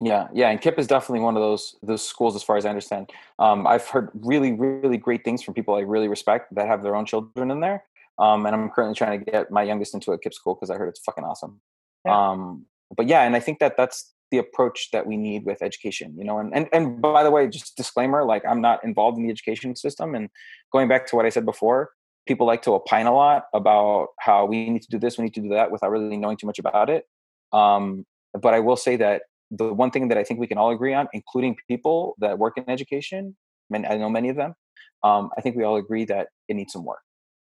Yeah, 0.00 0.28
yeah, 0.34 0.50
and 0.50 0.60
KIPP 0.60 0.78
is 0.78 0.86
definitely 0.86 1.20
one 1.20 1.34
of 1.34 1.40
those 1.40 1.76
those 1.82 2.06
schools, 2.06 2.36
as 2.36 2.42
far 2.42 2.58
as 2.58 2.66
I 2.66 2.68
understand. 2.68 3.10
Um, 3.38 3.66
I've 3.66 3.86
heard 3.86 4.10
really, 4.12 4.52
really 4.52 4.98
great 4.98 5.24
things 5.24 5.42
from 5.42 5.54
people 5.54 5.74
I 5.74 5.80
really 5.80 6.08
respect 6.08 6.54
that 6.54 6.66
have 6.66 6.82
their 6.82 6.94
own 6.94 7.06
children 7.06 7.50
in 7.50 7.60
there. 7.60 7.84
Um, 8.18 8.44
and 8.44 8.54
I'm 8.54 8.68
currently 8.70 8.94
trying 8.94 9.18
to 9.18 9.30
get 9.30 9.50
my 9.50 9.62
youngest 9.62 9.94
into 9.94 10.12
a 10.12 10.18
KIPP 10.18 10.34
school 10.34 10.54
because 10.56 10.68
I 10.68 10.76
heard 10.76 10.88
it's 10.88 11.00
fucking 11.00 11.24
awesome. 11.24 11.60
Yeah. 12.04 12.30
Um, 12.30 12.66
but 12.94 13.06
yeah, 13.06 13.22
and 13.22 13.34
I 13.34 13.40
think 13.40 13.60
that 13.60 13.76
that's 13.78 14.12
the 14.30 14.38
approach 14.38 14.90
that 14.92 15.06
we 15.06 15.16
need 15.16 15.46
with 15.46 15.62
education, 15.62 16.14
you 16.18 16.24
know. 16.24 16.38
And 16.38 16.54
and 16.54 16.68
and 16.72 17.00
by 17.00 17.22
the 17.22 17.30
way, 17.30 17.48
just 17.48 17.76
disclaimer, 17.76 18.24
like 18.24 18.44
I'm 18.44 18.60
not 18.60 18.84
involved 18.84 19.16
in 19.16 19.24
the 19.24 19.30
education 19.30 19.74
system. 19.74 20.14
And 20.14 20.28
going 20.70 20.88
back 20.88 21.06
to 21.06 21.16
what 21.16 21.24
I 21.24 21.30
said 21.30 21.46
before, 21.46 21.92
people 22.26 22.46
like 22.46 22.62
to 22.62 22.72
opine 22.72 23.06
a 23.06 23.14
lot 23.14 23.44
about 23.52 24.08
how 24.20 24.46
we 24.46 24.70
need 24.70 24.82
to 24.82 24.88
do 24.88 24.98
this, 24.98 25.18
we 25.18 25.24
need 25.24 25.34
to 25.34 25.40
do 25.40 25.50
that, 25.50 25.70
without 25.70 25.90
really 25.90 26.16
knowing 26.16 26.36
too 26.36 26.46
much 26.46 26.58
about 26.58 26.88
it. 26.90 27.04
Um, 27.52 28.06
but 28.40 28.54
I 28.54 28.60
will 28.60 28.76
say 28.76 28.96
that 28.96 29.22
the 29.50 29.72
one 29.72 29.90
thing 29.90 30.08
that 30.08 30.18
I 30.18 30.24
think 30.24 30.40
we 30.40 30.46
can 30.46 30.58
all 30.58 30.70
agree 30.70 30.94
on, 30.94 31.08
including 31.12 31.56
people 31.68 32.14
that 32.18 32.38
work 32.38 32.54
in 32.56 32.68
education, 32.68 33.36
and 33.72 33.86
I 33.86 33.96
know 33.96 34.10
many 34.10 34.28
of 34.28 34.36
them, 34.36 34.54
um, 35.02 35.30
I 35.36 35.40
think 35.40 35.56
we 35.56 35.64
all 35.64 35.76
agree 35.76 36.04
that 36.06 36.28
it 36.48 36.54
needs 36.54 36.72
some 36.72 36.84
work, 36.84 37.02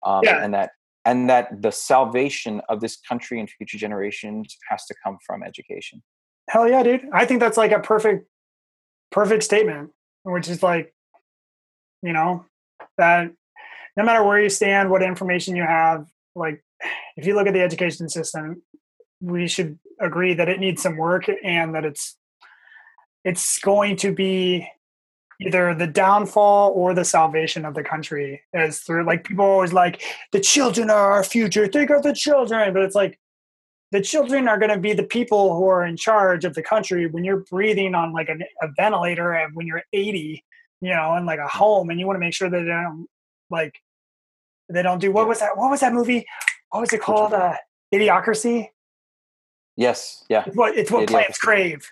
um, 0.05 0.21
yeah. 0.23 0.43
and 0.43 0.53
that 0.53 0.71
and 1.05 1.29
that 1.29 1.61
the 1.61 1.71
salvation 1.71 2.61
of 2.67 2.81
this 2.81 2.97
country 2.97 3.39
and 3.39 3.49
future 3.49 3.77
generations 3.77 4.57
has 4.69 4.85
to 4.85 4.95
come 5.03 5.17
from 5.25 5.41
education. 5.41 6.03
Hell 6.49 6.67
yeah, 6.67 6.83
dude! 6.83 7.05
I 7.13 7.25
think 7.25 7.39
that's 7.39 7.57
like 7.57 7.71
a 7.71 7.79
perfect, 7.79 8.27
perfect 9.11 9.43
statement, 9.43 9.91
which 10.23 10.49
is 10.49 10.61
like, 10.61 10.93
you 12.03 12.13
know, 12.13 12.45
that 12.97 13.31
no 13.97 14.03
matter 14.03 14.23
where 14.23 14.39
you 14.39 14.49
stand, 14.49 14.89
what 14.89 15.01
information 15.01 15.55
you 15.55 15.63
have, 15.63 16.05
like 16.35 16.63
if 17.17 17.25
you 17.25 17.35
look 17.35 17.47
at 17.47 17.53
the 17.53 17.61
education 17.61 18.07
system, 18.07 18.61
we 19.19 19.47
should 19.47 19.77
agree 19.99 20.35
that 20.35 20.47
it 20.47 20.59
needs 20.59 20.83
some 20.83 20.95
work 20.95 21.25
and 21.43 21.73
that 21.73 21.83
it's 21.83 22.15
it's 23.25 23.59
going 23.59 23.97
to 23.97 24.13
be 24.13 24.69
either 25.41 25.73
the 25.73 25.87
downfall 25.87 26.71
or 26.71 26.93
the 26.93 27.03
salvation 27.03 27.65
of 27.65 27.73
the 27.73 27.83
country 27.83 28.41
as 28.53 28.79
through 28.79 29.05
like 29.05 29.23
people 29.23 29.43
always 29.43 29.73
like 29.73 30.01
the 30.31 30.39
children 30.39 30.89
are 30.89 31.11
our 31.11 31.23
future. 31.23 31.67
Think 31.67 31.89
of 31.89 32.03
the 32.03 32.13
children. 32.13 32.73
But 32.73 32.83
it's 32.83 32.95
like 32.95 33.19
the 33.91 34.01
children 34.01 34.47
are 34.47 34.57
going 34.57 34.71
to 34.71 34.79
be 34.79 34.93
the 34.93 35.03
people 35.03 35.55
who 35.55 35.67
are 35.67 35.85
in 35.85 35.97
charge 35.97 36.45
of 36.45 36.53
the 36.53 36.63
country 36.63 37.07
when 37.07 37.23
you're 37.23 37.43
breathing 37.49 37.95
on 37.95 38.13
like 38.13 38.29
a, 38.29 38.67
ventilator 38.77 39.33
and 39.33 39.55
when 39.55 39.65
you're 39.67 39.83
80 39.93 40.43
you 40.81 40.93
know 40.93 41.15
in 41.17 41.25
like 41.25 41.39
a 41.39 41.47
home 41.47 41.89
and 41.89 41.99
you 41.99 42.05
want 42.05 42.15
to 42.15 42.19
make 42.19 42.33
sure 42.33 42.49
that 42.49 42.59
they 42.59 42.65
don't 42.65 43.07
like 43.49 43.79
they 44.69 44.81
don't 44.81 44.99
do 44.99 45.11
what 45.11 45.27
was 45.27 45.39
that 45.39 45.55
what 45.55 45.69
was 45.69 45.79
that 45.79 45.93
movie 45.93 46.25
what 46.69 46.81
was 46.81 46.93
it 46.93 47.01
called 47.01 47.33
uh 47.33 47.53
idiocracy 47.93 48.67
Yes. 49.77 50.25
Yeah. 50.27 50.43
It's 50.45 50.57
what 50.57 50.75
it's 50.75 50.91
what 50.91 51.07
plants 51.07 51.37
crave. 51.37 51.89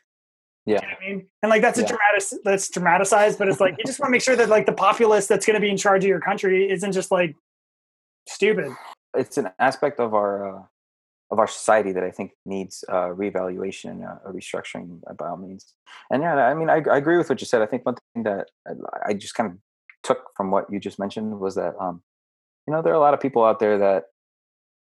Yeah. 0.66 0.82
You 0.82 0.88
know 0.88 0.94
I 0.94 1.08
mean, 1.08 1.28
and 1.44 1.50
like 1.52 1.62
that's 1.62 1.78
yeah. 1.78 1.86
a 1.86 1.88
dramatic 1.88 2.24
that's 2.44 2.70
dramatized, 2.70 3.38
but 3.38 3.48
it's 3.48 3.62
like 3.62 3.76
you 3.78 3.86
just 3.86 4.00
want 4.00 4.10
to 4.10 4.12
make 4.12 4.24
sure 4.24 4.36
that 4.36 4.50
like 4.50 4.66
the 4.66 4.74
populace 4.74 5.28
that's 5.28 5.46
going 5.46 5.54
to 5.54 5.62
be 5.62 5.70
in 5.70 5.78
charge 5.78 6.04
of 6.04 6.10
your 6.10 6.20
country 6.20 6.70
isn't 6.70 6.92
just 6.92 7.12
like 7.12 7.36
stupid. 8.28 8.74
it's 9.16 9.38
an 9.38 9.52
aspect 9.60 10.00
of 10.00 10.16
our 10.16 10.58
uh, 10.58 10.64
of 11.30 11.38
our 11.38 11.48
society 11.48 11.92
that 11.92 12.04
I 12.04 12.10
think 12.10 12.32
needs 12.46 12.84
uh, 12.90 13.10
reevaluation 13.10 13.92
and 13.92 14.04
uh, 14.04 14.18
restructuring 14.28 15.02
by 15.18 15.28
all 15.28 15.38
means. 15.38 15.74
And 16.12 16.24
yeah, 16.24 16.36
I 16.36 16.56
mean, 16.56 16.70
I, 16.70 16.84
I, 16.92 16.98
agree 16.98 17.18
with 17.18 17.30
what 17.30 17.42
you 17.42 17.48
said. 17.48 17.62
I 17.62 17.66
think 17.66 17.86
one 17.86 17.96
thing 18.14 18.24
that 18.24 18.48
I 19.06 19.14
just 19.14 19.34
kind 19.34 19.52
of 19.52 19.58
took 20.04 20.20
from 20.36 20.52
what 20.52 20.72
you 20.72 20.80
just 20.80 21.00
mentioned 21.00 21.40
was 21.40 21.56
that, 21.56 21.76
um, 21.80 22.04
you 22.68 22.74
know, 22.74 22.82
there 22.82 22.94
are 22.94 22.98
a 22.98 23.00
lot 23.00 23.14
of 23.14 23.20
people 23.20 23.44
out 23.44 23.60
there 23.60 23.78
that, 23.78 24.06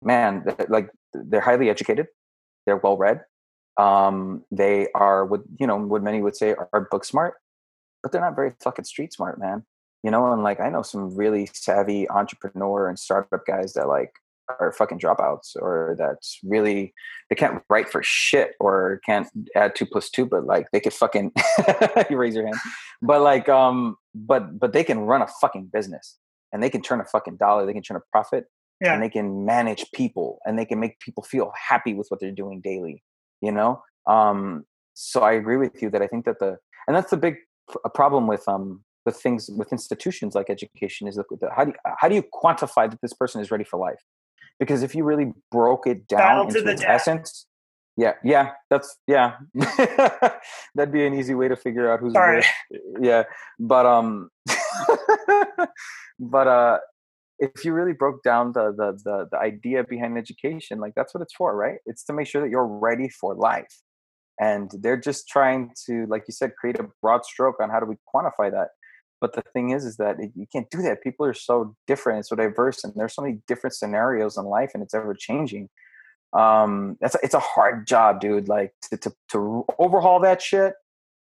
man, 0.01 0.43
that, 0.45 0.69
like 0.69 0.89
they're 1.13 1.41
highly 1.41 1.69
educated, 1.69 2.07
they're 2.65 2.77
well 2.77 2.97
read, 2.97 3.21
um, 3.77 4.43
they 4.51 4.87
are 4.93 5.25
what 5.25 5.41
you 5.59 5.67
know 5.67 5.77
what 5.77 6.03
many 6.03 6.21
would 6.21 6.35
say 6.35 6.51
are, 6.51 6.69
are 6.73 6.87
book 6.91 7.05
smart, 7.05 7.35
but 8.01 8.11
they're 8.11 8.21
not 8.21 8.35
very 8.35 8.53
fucking 8.63 8.85
street 8.85 9.13
smart, 9.13 9.39
man. 9.39 9.65
You 10.03 10.11
know, 10.11 10.31
and 10.31 10.43
like 10.43 10.59
I 10.59 10.69
know 10.69 10.81
some 10.81 11.15
really 11.15 11.49
savvy 11.53 12.09
entrepreneur 12.09 12.87
and 12.87 12.99
startup 12.99 13.45
guys 13.45 13.73
that 13.73 13.87
like 13.87 14.11
are 14.59 14.71
fucking 14.73 14.99
dropouts 14.99 15.55
or 15.55 15.95
that's 15.97 16.39
really 16.43 16.93
they 17.29 17.35
can't 17.35 17.63
write 17.69 17.89
for 17.89 18.03
shit 18.03 18.51
or 18.59 18.99
can't 19.05 19.27
add 19.55 19.73
two 19.73 19.85
plus 19.85 20.09
two 20.09 20.25
but 20.25 20.45
like 20.45 20.67
they 20.71 20.81
could 20.81 20.93
fucking 20.93 21.31
you 22.09 22.17
raise 22.17 22.35
your 22.35 22.45
hand 22.45 22.57
but 23.01 23.21
like 23.21 23.47
um 23.47 23.95
but 24.13 24.59
but 24.59 24.73
they 24.73 24.83
can 24.83 24.99
run 24.99 25.21
a 25.21 25.27
fucking 25.39 25.69
business 25.71 26.17
and 26.53 26.63
they 26.63 26.69
can 26.69 26.81
turn 26.81 27.01
a 27.01 27.05
fucking 27.05 27.35
dollar 27.35 27.65
they 27.65 27.73
can 27.73 27.81
turn 27.81 27.97
a 27.97 28.03
profit 28.11 28.45
yeah. 28.79 28.93
and 28.93 29.03
they 29.03 29.09
can 29.09 29.45
manage 29.45 29.85
people 29.93 30.39
and 30.45 30.57
they 30.57 30.65
can 30.65 30.79
make 30.79 30.99
people 30.99 31.23
feel 31.23 31.51
happy 31.69 31.93
with 31.93 32.07
what 32.09 32.19
they're 32.21 32.31
doing 32.31 32.61
daily 32.61 33.03
you 33.41 33.51
know 33.51 33.81
um 34.07 34.63
so 34.93 35.21
i 35.21 35.33
agree 35.33 35.57
with 35.57 35.81
you 35.81 35.89
that 35.89 36.01
i 36.01 36.07
think 36.07 36.23
that 36.23 36.39
the 36.39 36.57
and 36.87 36.95
that's 36.95 37.09
the 37.11 37.17
big 37.17 37.35
a 37.83 37.89
problem 37.89 38.27
with 38.27 38.47
um 38.47 38.83
with 39.05 39.17
things 39.17 39.49
with 39.57 39.71
institutions 39.71 40.35
like 40.35 40.49
education 40.49 41.07
is 41.07 41.15
the, 41.15 41.23
the, 41.41 41.49
how 41.53 41.65
do 41.65 41.71
you, 41.71 41.93
how 41.97 42.07
do 42.07 42.15
you 42.15 42.23
quantify 42.33 42.89
that 42.89 42.99
this 43.01 43.13
person 43.13 43.41
is 43.41 43.51
ready 43.51 43.63
for 43.63 43.77
life 43.77 44.01
because 44.59 44.83
if 44.83 44.95
you 44.95 45.03
really 45.03 45.33
broke 45.51 45.87
it 45.87 46.07
down 46.07 46.47
into 46.47 46.67
its 46.69 46.83
essence 46.85 47.45
yeah 47.97 48.13
yeah 48.23 48.51
that's 48.69 48.97
yeah 49.07 49.35
that'd 50.75 50.91
be 50.91 51.05
an 51.05 51.13
easy 51.13 51.35
way 51.35 51.47
to 51.47 51.55
figure 51.55 51.91
out 51.91 51.99
who's 51.99 52.13
Sorry. 52.13 52.43
yeah 53.01 53.23
but 53.59 53.85
um 53.85 54.29
but 56.19 56.47
uh 56.47 56.77
if 57.39 57.65
you 57.65 57.73
really 57.73 57.93
broke 57.93 58.23
down 58.23 58.51
the, 58.53 58.71
the 58.77 58.97
the 59.03 59.27
the 59.31 59.39
idea 59.39 59.83
behind 59.83 60.17
education 60.17 60.79
like 60.79 60.93
that's 60.95 61.13
what 61.13 61.21
it's 61.21 61.33
for 61.33 61.55
right 61.55 61.77
it's 61.85 62.03
to 62.03 62.13
make 62.13 62.27
sure 62.27 62.41
that 62.41 62.49
you're 62.49 62.67
ready 62.67 63.09
for 63.09 63.35
life 63.35 63.81
and 64.39 64.71
they're 64.81 64.99
just 64.99 65.27
trying 65.27 65.71
to 65.85 66.05
like 66.07 66.23
you 66.27 66.33
said 66.33 66.55
create 66.55 66.79
a 66.79 66.87
broad 67.01 67.25
stroke 67.25 67.55
on 67.61 67.69
how 67.69 67.79
do 67.79 67.85
we 67.85 67.95
quantify 68.13 68.51
that 68.51 68.69
but 69.23 69.31
the 69.31 69.43
thing 69.53 69.69
is, 69.69 69.85
is 69.85 69.95
that 69.95 70.17
you 70.35 70.45
can't 70.51 70.69
do 70.69 70.81
that. 70.81 71.01
People 71.01 71.25
are 71.25 71.33
so 71.33 71.77
different 71.87 72.17
and 72.17 72.25
so 72.25 72.35
diverse, 72.35 72.83
and 72.83 72.91
there's 72.93 73.15
so 73.15 73.21
many 73.21 73.39
different 73.47 73.73
scenarios 73.73 74.35
in 74.35 74.43
life, 74.43 74.71
and 74.73 74.83
it's 74.83 74.93
ever 74.93 75.15
changing. 75.17 75.69
Um, 76.33 76.97
that's 76.99 77.15
it's 77.23 77.33
a 77.33 77.39
hard 77.39 77.87
job, 77.87 78.19
dude. 78.19 78.49
Like 78.49 78.73
to, 78.89 78.97
to 78.97 79.13
to 79.31 79.65
overhaul 79.79 80.19
that 80.19 80.41
shit 80.41 80.73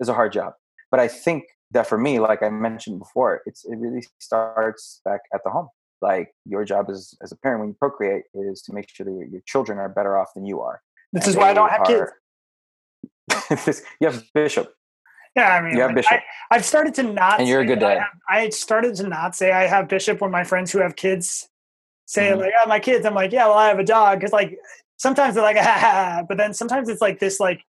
is 0.01 0.09
a 0.09 0.15
hard 0.15 0.33
job. 0.33 0.55
But 0.91 0.99
I 0.99 1.09
think 1.09 1.45
that 1.73 1.87
for 1.87 1.99
me, 1.99 2.19
like 2.19 2.43
I 2.43 2.51
mentioned 2.51 2.99
before, 2.99 3.43
it's 3.47 3.65
it 3.65 3.77
really 3.77 4.05
starts 4.19 5.01
back 5.05 5.21
at 5.33 5.43
the 5.45 5.51
home. 5.51 5.69
Like 6.03 6.35
your 6.47 6.65
job 6.65 6.87
as 6.91 7.15
as 7.23 7.33
a 7.33 7.37
parent 7.37 7.61
when 7.61 7.69
you 7.71 7.75
procreate 7.75 8.25
is 8.35 8.63
to 8.63 8.73
make 8.73 8.89
sure 8.89 9.05
that 9.05 9.13
your, 9.13 9.25
your 9.25 9.43
children 9.47 9.79
are 9.79 9.89
better 9.89 10.17
off 10.17 10.35
than 10.35 10.47
you 10.47 10.61
are. 10.61 10.81
This 11.13 11.25
and 11.25 11.31
is 11.31 11.37
why 11.37 11.51
I 11.51 11.55
don't 11.55 11.71
have 11.71 11.81
are, 11.83 12.13
kids. 13.65 13.83
you 14.01 14.09
have 14.09 14.25
Bishop. 14.35 14.73
Yeah, 15.37 15.55
I 15.55 15.63
mean, 15.63 15.79
like, 15.79 15.95
Bishop. 15.95 16.21
I, 16.51 16.57
have 16.57 16.65
started 16.65 16.95
to 16.95 17.05
not. 17.05 17.39
And 17.39 17.49
you're 17.49 17.61
a 17.61 17.67
good 17.67 17.79
dad. 17.79 17.99
I, 18.29 18.41
have, 18.41 18.47
I, 18.47 18.49
started 18.49 18.97
to 18.97 19.07
not 19.07 19.37
say 19.37 19.53
I 19.53 19.67
have 19.67 19.89
Bishop 19.89 20.21
when 20.21 20.31
my 20.31 20.43
friends 20.43 20.73
who 20.73 20.81
have 20.81 20.97
kids 20.97 21.49
say 22.07 22.31
mm-hmm. 22.31 22.41
like, 22.41 22.53
"Oh, 22.61 22.69
my 22.69 22.81
kids." 22.81 23.07
I'm 23.07 23.15
like, 23.15 23.31
"Yeah, 23.31 23.47
well, 23.47 23.59
I 23.59 23.69
have 23.69 23.79
a 23.79 23.85
dog." 23.85 24.19
Because 24.19 24.33
like 24.33 24.59
sometimes 24.97 25.35
they're 25.35 25.45
like, 25.45 25.57
"Ha 25.57 25.63
ah, 25.67 25.81
ah, 25.83 26.19
ah, 26.19 26.23
but 26.27 26.37
then 26.37 26.53
sometimes 26.53 26.89
it's 26.89 27.01
like 27.01 27.21
this 27.21 27.39
like 27.39 27.63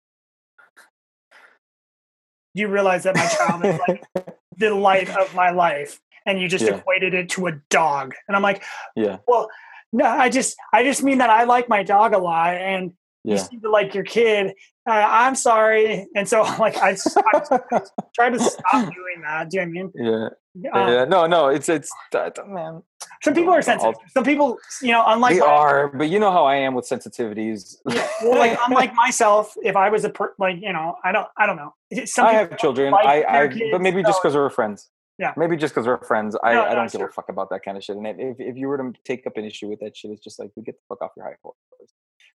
you 2.53 2.67
realize 2.67 3.03
that 3.03 3.15
my 3.15 3.27
child 3.27 3.65
is 3.65 3.79
like 3.87 4.03
the 4.57 4.73
light 4.73 5.09
of 5.09 5.33
my 5.35 5.51
life, 5.51 5.99
and 6.25 6.39
you 6.39 6.47
just 6.47 6.65
yeah. 6.65 6.75
equated 6.75 7.13
it 7.13 7.29
to 7.29 7.47
a 7.47 7.53
dog, 7.69 8.13
and 8.27 8.35
I'm 8.35 8.43
like, 8.43 8.63
yeah, 8.95 9.17
well. 9.27 9.49
No, 9.93 10.05
I 10.05 10.29
just 10.29 10.55
I 10.71 10.85
just 10.85 11.03
mean 11.03 11.17
that 11.17 11.29
I 11.29 11.43
like 11.43 11.67
my 11.67 11.83
dog 11.83 12.13
a 12.13 12.17
lot, 12.17 12.55
and 12.55 12.93
yeah. 13.23 13.33
you 13.33 13.39
seem 13.39 13.59
to 13.61 13.69
like 13.69 13.93
your 13.93 14.03
kid. 14.03 14.53
Uh, 14.87 15.05
I'm 15.07 15.35
sorry. 15.35 16.07
And 16.15 16.27
so 16.27 16.41
like 16.59 16.77
I, 16.77 16.91
I, 16.91 17.39
try 18.15 18.29
to 18.29 18.39
stop 18.39 18.93
doing 18.93 19.21
that. 19.23 19.49
Do 19.49 19.57
you 19.57 19.65
know 19.65 19.67
I 19.67 19.71
mean? 19.71 19.91
Yeah. 19.95 20.29
Um, 20.55 20.61
yeah. 20.73 21.05
No, 21.05 21.27
no, 21.27 21.47
it's, 21.47 21.69
it's, 21.69 21.89
uh, 22.13 22.29
man. 22.45 22.83
Some 23.23 23.33
people 23.33 23.53
are 23.53 23.61
sensitive. 23.61 23.95
Some 24.13 24.23
people, 24.23 24.57
you 24.81 24.91
know, 24.91 25.03
unlike. 25.07 25.35
They 25.35 25.39
are, 25.39 25.87
but 25.87 26.09
you 26.09 26.19
know 26.19 26.31
how 26.31 26.45
I 26.45 26.55
am 26.55 26.73
with 26.73 26.85
sensitivities. 26.85 27.77
Yeah, 27.87 28.07
well, 28.23 28.37
like 28.37 28.57
unlike 28.67 28.93
myself, 28.93 29.53
if 29.63 29.75
I 29.75 29.89
was 29.89 30.03
a 30.03 30.09
per, 30.09 30.33
like, 30.39 30.57
you 30.61 30.73
know, 30.73 30.95
I 31.03 31.11
don't, 31.11 31.27
I 31.37 31.45
don't 31.45 31.55
know. 31.55 31.73
Some 32.05 32.25
I 32.25 32.33
have 32.33 32.57
children. 32.57 32.91
Like 32.91 33.05
I, 33.05 33.43
I, 33.43 33.47
kids, 33.47 33.61
but 33.71 33.81
maybe 33.81 34.01
so. 34.01 34.09
just 34.09 34.21
because 34.21 34.35
we're 34.35 34.49
friends. 34.49 34.89
Yeah. 35.17 35.33
Maybe 35.37 35.55
just 35.55 35.73
because 35.73 35.87
we're 35.87 36.03
friends. 36.03 36.35
I, 36.43 36.53
no, 36.53 36.65
I 36.65 36.73
don't 36.73 36.91
give 36.91 36.99
true. 36.99 37.07
a 37.07 37.11
fuck 37.11 37.29
about 37.29 37.49
that 37.51 37.63
kind 37.63 37.77
of 37.77 37.83
shit. 37.83 37.95
And 37.95 38.07
if, 38.07 38.39
if 38.39 38.57
you 38.57 38.67
were 38.67 38.77
to 38.77 38.91
take 39.05 39.27
up 39.27 39.37
an 39.37 39.45
issue 39.45 39.67
with 39.67 39.79
that 39.81 39.95
shit, 39.95 40.11
it's 40.11 40.23
just 40.23 40.39
like, 40.39 40.49
we 40.55 40.63
get 40.63 40.75
the 40.75 40.81
fuck 40.89 41.01
off 41.01 41.11
your 41.15 41.25
high 41.25 41.35
horse. 41.43 41.55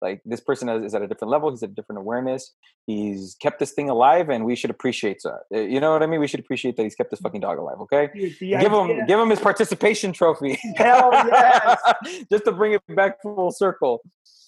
Like 0.02 0.22
this 0.26 0.42
person 0.42 0.68
is 0.68 0.96
at 0.96 1.02
a 1.02 1.08
different 1.08 1.32
level. 1.32 1.52
He's 1.52 1.62
at 1.62 1.70
a 1.70 1.74
different 1.74 2.00
awareness. 2.00 2.52
He's 2.88 3.36
kept 3.40 3.60
this 3.60 3.72
thing 3.72 3.90
alive, 3.90 4.30
and 4.30 4.46
we 4.46 4.56
should 4.56 4.72
appreciate 4.72 5.22
that. 5.24 5.42
Uh, 5.54 5.60
you 5.60 5.80
know 5.80 5.92
what 5.92 6.02
I 6.02 6.08
mean? 6.08 6.20
We 6.20 6.28
should 6.28 6.40
appreciate 6.40 6.76
that 6.78 6.84
he's 6.84 6.96
kept 6.96 7.12
this 7.12 7.20
fucking 7.20 7.42
dog 7.42 7.60
alive. 7.60 7.80
Okay, 7.82 8.10
Dude, 8.14 8.40
give 8.40 8.72
him 8.72 9.06
give 9.06 9.20
him 9.20 9.30
his 9.30 9.40
participation 9.40 10.12
trophy. 10.12 10.60
Hell 10.76 11.12
yes! 11.14 11.80
Just 12.32 12.46
to 12.46 12.52
bring 12.52 12.74
it 12.74 12.82
back 12.96 13.22
full 13.22 13.52
circle. 13.52 14.02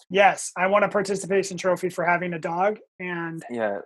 Yes, 0.10 0.52
I 0.58 0.68
want 0.68 0.86
a 0.86 0.90
participation 0.90 1.58
trophy 1.58 1.90
for 1.90 2.04
having 2.04 2.34
a 2.34 2.40
dog, 2.40 2.80
and 3.00 3.44
yeah. 3.50 3.80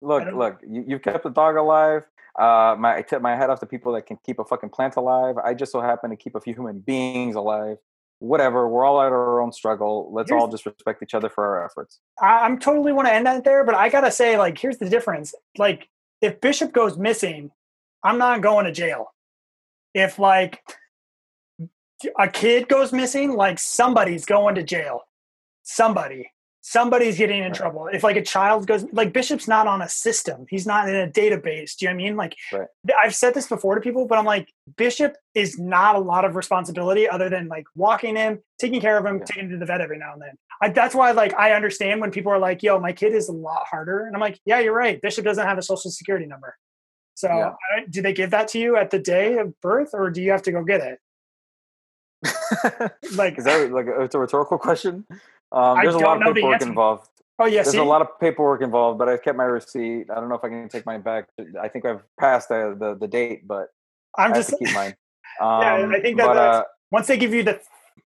Look, 0.00 0.30
look, 0.34 0.60
you, 0.68 0.84
you've 0.86 1.02
kept 1.02 1.24
the 1.24 1.30
dog 1.30 1.56
alive. 1.56 2.04
Uh, 2.38 2.76
my 2.78 2.96
I 2.96 3.02
tip 3.02 3.22
my 3.22 3.36
head 3.36 3.48
off 3.48 3.60
to 3.60 3.66
people 3.66 3.92
that 3.92 4.06
can 4.06 4.18
keep 4.24 4.38
a 4.38 4.44
fucking 4.44 4.70
plant 4.70 4.96
alive. 4.96 5.36
I 5.38 5.54
just 5.54 5.72
so 5.72 5.80
happen 5.80 6.10
to 6.10 6.16
keep 6.16 6.34
a 6.34 6.40
few 6.40 6.54
human 6.54 6.80
beings 6.80 7.36
alive 7.36 7.78
whatever. 8.24 8.68
We're 8.68 8.84
all 8.84 9.00
at 9.00 9.12
our 9.12 9.40
own 9.40 9.52
struggle. 9.52 10.10
Let's 10.12 10.30
here's, 10.30 10.40
all 10.40 10.48
just 10.48 10.66
respect 10.66 11.02
each 11.02 11.14
other 11.14 11.28
for 11.28 11.44
our 11.44 11.64
efforts. 11.64 12.00
I, 12.20 12.46
am 12.46 12.58
totally 12.58 12.92
want 12.92 13.08
to 13.08 13.12
end 13.12 13.26
that 13.26 13.44
there, 13.44 13.64
but 13.64 13.74
I 13.74 13.88
gotta 13.88 14.10
say, 14.10 14.38
like, 14.38 14.58
here's 14.58 14.78
the 14.78 14.88
difference. 14.88 15.34
Like, 15.58 15.88
if 16.20 16.40
Bishop 16.40 16.72
goes 16.72 16.96
missing, 16.96 17.50
I'm 18.02 18.18
not 18.18 18.40
going 18.40 18.66
to 18.66 18.72
jail. 18.72 19.12
If 19.94 20.18
like 20.18 20.62
a 22.18 22.28
kid 22.28 22.68
goes 22.68 22.92
missing, 22.92 23.34
like 23.34 23.58
somebody's 23.58 24.24
going 24.24 24.56
to 24.56 24.62
jail. 24.62 25.02
Somebody 25.62 26.30
somebody's 26.66 27.18
getting 27.18 27.40
in 27.40 27.44
right. 27.44 27.54
trouble. 27.54 27.88
If 27.92 28.02
like 28.02 28.16
a 28.16 28.22
child 28.22 28.66
goes, 28.66 28.86
like 28.90 29.12
Bishop's 29.12 29.46
not 29.46 29.66
on 29.66 29.82
a 29.82 29.88
system, 29.88 30.46
he's 30.48 30.66
not 30.66 30.88
in 30.88 30.94
a 30.96 31.06
database. 31.06 31.76
Do 31.76 31.84
you 31.84 31.90
know 31.90 31.94
what 31.96 32.00
I 32.00 32.04
mean? 32.04 32.16
Like, 32.16 32.36
right. 32.52 32.68
I've 32.98 33.14
said 33.14 33.34
this 33.34 33.46
before 33.46 33.74
to 33.74 33.82
people, 33.82 34.06
but 34.06 34.16
I'm 34.16 34.24
like, 34.24 34.50
Bishop 34.76 35.14
is 35.34 35.58
not 35.58 35.94
a 35.94 35.98
lot 35.98 36.24
of 36.24 36.36
responsibility 36.36 37.06
other 37.06 37.28
than 37.28 37.48
like 37.48 37.66
walking 37.76 38.16
him, 38.16 38.40
taking 38.58 38.80
care 38.80 38.96
of 38.96 39.04
him, 39.04 39.18
yeah. 39.18 39.24
taking 39.26 39.44
him 39.44 39.50
to 39.50 39.58
the 39.58 39.66
vet 39.66 39.82
every 39.82 39.98
now 39.98 40.14
and 40.14 40.22
then. 40.22 40.38
I, 40.62 40.70
that's 40.70 40.94
why, 40.94 41.10
like, 41.10 41.34
I 41.34 41.52
understand 41.52 42.00
when 42.00 42.10
people 42.10 42.32
are 42.32 42.38
like, 42.38 42.62
yo, 42.62 42.80
my 42.80 42.94
kid 42.94 43.14
is 43.14 43.28
a 43.28 43.32
lot 43.32 43.66
harder. 43.70 44.06
And 44.06 44.16
I'm 44.16 44.20
like, 44.20 44.40
yeah, 44.46 44.60
you're 44.60 44.74
right. 44.74 45.02
Bishop 45.02 45.24
doesn't 45.24 45.46
have 45.46 45.58
a 45.58 45.62
social 45.62 45.90
security 45.90 46.24
number. 46.24 46.56
So, 47.14 47.28
yeah. 47.28 47.84
do 47.90 48.00
they 48.00 48.14
give 48.14 48.30
that 48.30 48.48
to 48.48 48.58
you 48.58 48.76
at 48.76 48.90
the 48.90 48.98
day 48.98 49.36
of 49.36 49.60
birth, 49.60 49.90
or 49.92 50.10
do 50.10 50.22
you 50.22 50.30
have 50.30 50.42
to 50.42 50.52
go 50.52 50.64
get 50.64 50.80
it? 50.80 50.98
like, 53.16 53.36
is 53.36 53.44
that 53.44 53.70
like 53.70 53.86
it's 53.86 54.14
a 54.14 54.18
rhetorical 54.18 54.56
question? 54.56 55.04
Um, 55.54 55.78
there's 55.80 55.94
a 55.94 55.98
lot 55.98 56.26
of 56.26 56.34
paperwork 56.34 56.62
involved. 56.62 57.08
Oh 57.38 57.46
yes, 57.46 57.66
there's 57.66 57.76
a 57.76 57.84
lot 57.84 58.02
of 58.02 58.08
paperwork 58.20 58.60
involved, 58.60 58.98
but 58.98 59.08
I've 59.08 59.22
kept 59.22 59.36
my 59.36 59.44
receipt. 59.44 60.10
I 60.10 60.16
don't 60.16 60.28
know 60.28 60.34
if 60.34 60.44
I 60.44 60.48
can 60.48 60.68
take 60.68 60.84
mine 60.84 61.00
back. 61.00 61.28
I 61.60 61.68
think 61.68 61.84
I've 61.84 62.02
passed 62.18 62.48
the 62.48 62.76
the, 62.78 62.96
the 62.96 63.08
date, 63.08 63.46
but 63.46 63.68
I'm 64.16 64.32
I 64.32 64.36
just 64.36 64.50
to 64.50 64.56
keep 64.56 64.74
mine. 64.74 64.94
Um, 65.40 65.60
yeah, 65.62 65.92
I 65.92 66.00
think 66.00 66.16
that 66.18 66.26
but, 66.26 66.36
uh, 66.36 66.64
once 66.90 67.06
they 67.06 67.16
give 67.16 67.32
you 67.32 67.44
the 67.44 67.60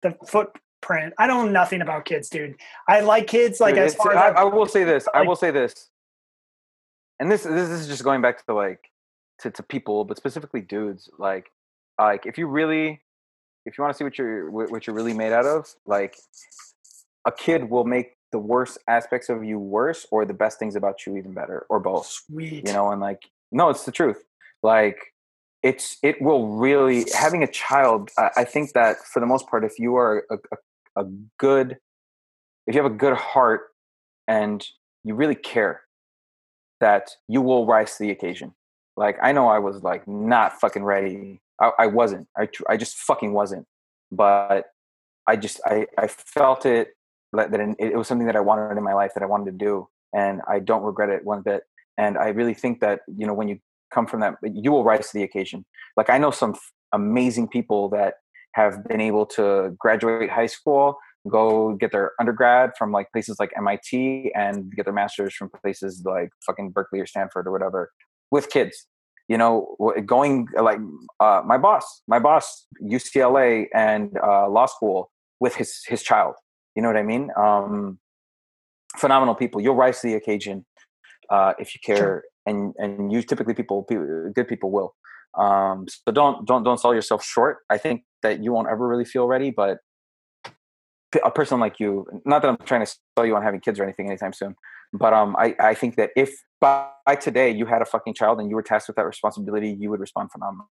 the 0.02 0.16
footprint, 0.26 1.14
I 1.18 1.26
don't 1.26 1.46
know 1.46 1.52
nothing 1.52 1.80
about 1.80 2.04
kids, 2.04 2.28
dude. 2.28 2.56
I 2.88 3.00
like 3.00 3.26
kids. 3.26 3.60
Like 3.60 3.76
as 3.76 3.94
far 3.96 4.16
I, 4.16 4.30
as 4.30 4.36
I, 4.36 4.40
I 4.40 4.44
will 4.44 4.66
say 4.66 4.84
this, 4.84 5.06
like, 5.06 5.16
I 5.16 5.22
will 5.22 5.36
say 5.36 5.50
this, 5.50 5.90
and 7.18 7.30
this 7.30 7.42
this 7.42 7.70
is 7.70 7.88
just 7.88 8.04
going 8.04 8.20
back 8.20 8.44
to 8.46 8.54
like 8.54 8.90
to 9.40 9.50
to 9.50 9.62
people, 9.62 10.04
but 10.04 10.16
specifically 10.16 10.60
dudes. 10.60 11.08
Like 11.18 11.50
like 11.98 12.26
if 12.26 12.38
you 12.38 12.46
really 12.46 13.00
if 13.66 13.78
you 13.78 13.82
want 13.82 13.94
to 13.94 13.98
see 13.98 14.04
what 14.04 14.18
you're 14.18 14.50
what 14.50 14.86
you're 14.86 14.96
really 14.96 15.14
made 15.14 15.32
out 15.32 15.46
of, 15.46 15.72
like 15.86 16.16
a 17.26 17.32
kid 17.32 17.70
will 17.70 17.84
make 17.84 18.16
the 18.32 18.38
worst 18.38 18.78
aspects 18.88 19.28
of 19.28 19.44
you 19.44 19.58
worse 19.58 20.06
or 20.10 20.24
the 20.24 20.34
best 20.34 20.58
things 20.58 20.74
about 20.74 21.06
you 21.06 21.16
even 21.16 21.32
better 21.32 21.66
or 21.70 21.78
both 21.78 22.06
Sweet. 22.06 22.66
you 22.66 22.72
know 22.72 22.90
and 22.90 23.00
like 23.00 23.22
no 23.52 23.68
it's 23.70 23.84
the 23.84 23.92
truth. 23.92 24.24
Like 24.62 24.98
it's 25.62 25.98
it 26.02 26.20
will 26.20 26.48
really 26.48 27.06
having 27.16 27.42
a 27.42 27.46
child 27.46 28.10
i, 28.18 28.30
I 28.38 28.44
think 28.44 28.72
that 28.72 28.96
for 28.98 29.20
the 29.20 29.26
most 29.26 29.48
part 29.48 29.64
if 29.64 29.78
you 29.78 29.96
are 29.96 30.24
a, 30.30 30.34
a, 30.34 31.02
a 31.02 31.10
good 31.38 31.78
if 32.66 32.74
you 32.74 32.82
have 32.82 32.90
a 32.90 32.94
good 32.94 33.16
heart 33.16 33.62
and 34.26 34.66
you 35.04 35.14
really 35.14 35.34
care 35.34 35.82
that 36.80 37.10
you 37.28 37.40
will 37.40 37.66
rise 37.66 37.96
to 37.96 38.04
the 38.04 38.10
occasion. 38.10 38.54
Like 38.96 39.16
i 39.22 39.32
know 39.32 39.48
i 39.48 39.58
was 39.58 39.82
like 39.82 40.06
not 40.08 40.60
fucking 40.60 40.84
ready. 40.84 41.40
I, 41.60 41.70
I 41.78 41.86
wasn't. 41.86 42.26
I, 42.36 42.48
I 42.68 42.76
just 42.76 42.96
fucking 42.96 43.32
wasn't. 43.32 43.66
But 44.10 44.66
I 45.26 45.36
just 45.36 45.60
I 45.64 45.86
I 45.96 46.08
felt 46.08 46.66
it 46.66 46.94
that 47.36 47.76
it, 47.78 47.96
was 47.96 48.08
something 48.08 48.26
that 48.26 48.36
I 48.36 48.40
wanted 48.40 48.76
in 48.76 48.82
my 48.82 48.94
life 48.94 49.12
that 49.14 49.22
I 49.22 49.26
wanted 49.26 49.46
to 49.46 49.64
do, 49.64 49.88
and 50.12 50.40
I 50.48 50.58
don't 50.58 50.82
regret 50.82 51.10
it 51.10 51.24
one 51.24 51.42
bit. 51.42 51.62
And 51.98 52.18
I 52.18 52.28
really 52.28 52.54
think 52.54 52.80
that 52.80 53.00
you 53.06 53.26
know 53.26 53.34
when 53.34 53.48
you 53.48 53.58
come 53.92 54.06
from 54.06 54.20
that, 54.20 54.34
you 54.42 54.72
will 54.72 54.84
rise 54.84 55.08
to 55.08 55.14
the 55.14 55.22
occasion. 55.22 55.64
Like 55.96 56.10
I 56.10 56.18
know 56.18 56.30
some 56.30 56.54
amazing 56.92 57.48
people 57.48 57.88
that 57.90 58.14
have 58.52 58.84
been 58.84 59.00
able 59.00 59.26
to 59.26 59.74
graduate 59.78 60.30
high 60.30 60.46
school, 60.46 60.98
go 61.28 61.74
get 61.74 61.92
their 61.92 62.12
undergrad 62.20 62.70
from 62.78 62.92
like 62.92 63.10
places 63.12 63.36
like 63.38 63.52
MIT, 63.56 64.32
and 64.34 64.72
get 64.74 64.84
their 64.84 64.94
masters 64.94 65.34
from 65.34 65.50
places 65.62 66.02
like 66.04 66.30
fucking 66.46 66.70
Berkeley 66.70 67.00
or 67.00 67.06
Stanford 67.06 67.46
or 67.46 67.52
whatever 67.52 67.90
with 68.30 68.50
kids 68.50 68.86
you 69.28 69.38
know 69.38 69.76
going 70.06 70.46
like 70.60 70.78
uh, 71.20 71.42
my 71.44 71.58
boss 71.58 72.02
my 72.06 72.18
boss 72.18 72.66
ucla 72.82 73.66
and 73.74 74.18
uh, 74.22 74.48
law 74.48 74.66
school 74.66 75.10
with 75.40 75.54
his 75.54 75.82
his 75.86 76.02
child 76.02 76.34
you 76.74 76.82
know 76.82 76.88
what 76.88 76.96
i 76.96 77.02
mean 77.02 77.30
um, 77.36 77.98
phenomenal 78.96 79.34
people 79.34 79.60
you'll 79.60 79.74
rise 79.74 80.00
to 80.00 80.08
the 80.08 80.14
occasion 80.14 80.64
uh, 81.30 81.52
if 81.58 81.74
you 81.74 81.80
care 81.84 82.24
and 82.46 82.74
and 82.78 83.10
you 83.12 83.22
typically 83.22 83.54
people, 83.54 83.82
people 83.84 84.30
good 84.34 84.48
people 84.48 84.70
will 84.70 84.94
um, 85.38 85.86
so 85.88 86.12
don't 86.12 86.46
don't 86.46 86.62
don't 86.62 86.78
sell 86.78 86.94
yourself 86.94 87.24
short 87.24 87.58
i 87.70 87.78
think 87.78 88.02
that 88.22 88.42
you 88.42 88.52
won't 88.52 88.68
ever 88.68 88.86
really 88.86 89.04
feel 89.04 89.26
ready 89.26 89.50
but 89.50 89.78
a 91.24 91.30
person 91.30 91.60
like 91.60 91.78
you 91.78 92.04
not 92.24 92.42
that 92.42 92.48
i'm 92.48 92.56
trying 92.66 92.84
to 92.84 92.92
sell 93.16 93.24
you 93.24 93.36
on 93.36 93.42
having 93.42 93.60
kids 93.60 93.78
or 93.78 93.84
anything 93.84 94.06
anytime 94.08 94.32
soon 94.32 94.54
but 94.94 95.12
um, 95.12 95.34
I, 95.36 95.56
I 95.58 95.74
think 95.74 95.96
that 95.96 96.10
if 96.14 96.32
by, 96.60 96.88
today 97.20 97.50
you 97.50 97.66
had 97.66 97.82
a 97.82 97.84
fucking 97.84 98.14
child 98.14 98.38
and 98.38 98.48
you 98.48 98.54
were 98.54 98.62
tasked 98.62 98.88
with 98.88 98.96
that 98.96 99.04
responsibility, 99.04 99.76
you 99.78 99.90
would 99.90 99.98
respond 99.98 100.30
phenomenal. 100.30 100.70